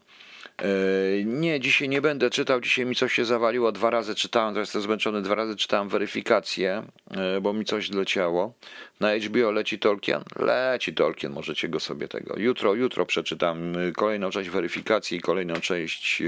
[0.61, 2.61] E, nie, dzisiaj nie będę czytał.
[2.61, 3.71] Dzisiaj mi coś się zawaliło.
[3.71, 5.21] Dwa razy czytałem, teraz jestem zmęczony.
[5.21, 8.53] Dwa razy czytałem weryfikację, e, bo mi coś leciało.
[8.99, 10.23] Na HBO leci Tolkien?
[10.39, 12.35] Leci Tolkien, możecie go sobie tego.
[12.37, 16.23] Jutro, jutro przeczytam e, kolejną część weryfikacji i kolejną część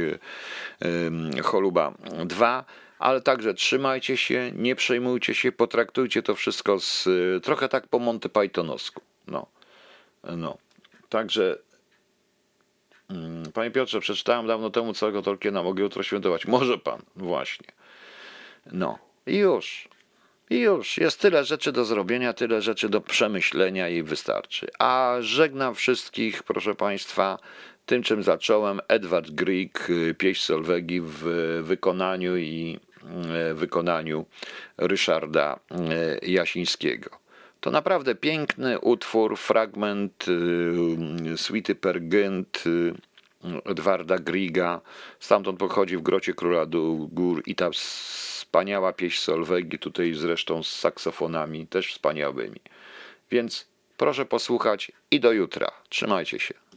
[1.43, 1.93] Choluba
[2.25, 2.65] 2
[2.99, 7.07] ale także trzymajcie się, nie przejmujcie się, potraktujcie to wszystko z
[7.43, 9.01] trochę tak po Monty Pythonowsku.
[9.27, 9.47] No.
[10.23, 10.57] No.
[11.09, 11.57] Także
[13.53, 16.45] panie Piotrze, przeczytałem dawno temu całego Tolkiena, mogę jutro świętować.
[16.45, 17.67] Może pan, właśnie.
[18.71, 19.89] No i już.
[20.49, 20.97] I już.
[20.97, 24.67] Jest tyle rzeczy do zrobienia, tyle rzeczy do przemyślenia i wystarczy.
[24.79, 27.39] A żegnam wszystkich, proszę państwa,
[27.85, 28.81] tym czym zacząłem.
[28.87, 29.87] Edward Grieg,
[30.17, 31.23] pieśń Solwegi w
[31.63, 34.25] wykonaniu i w wykonaniu
[34.77, 35.59] Ryszarda
[36.21, 37.09] Jasińskiego.
[37.61, 42.93] To naprawdę piękny utwór, fragment y, Suity Pergent y,
[43.65, 44.81] Edwarda Griga.
[45.19, 46.65] Stamtąd pochodzi w Grocie Króla
[47.11, 52.59] Gór i ta wspaniała pieśń Solwegi, tutaj zresztą z saksofonami, też wspaniałymi.
[53.31, 55.71] Więc proszę posłuchać i do jutra.
[55.89, 56.68] Trzymajcie się.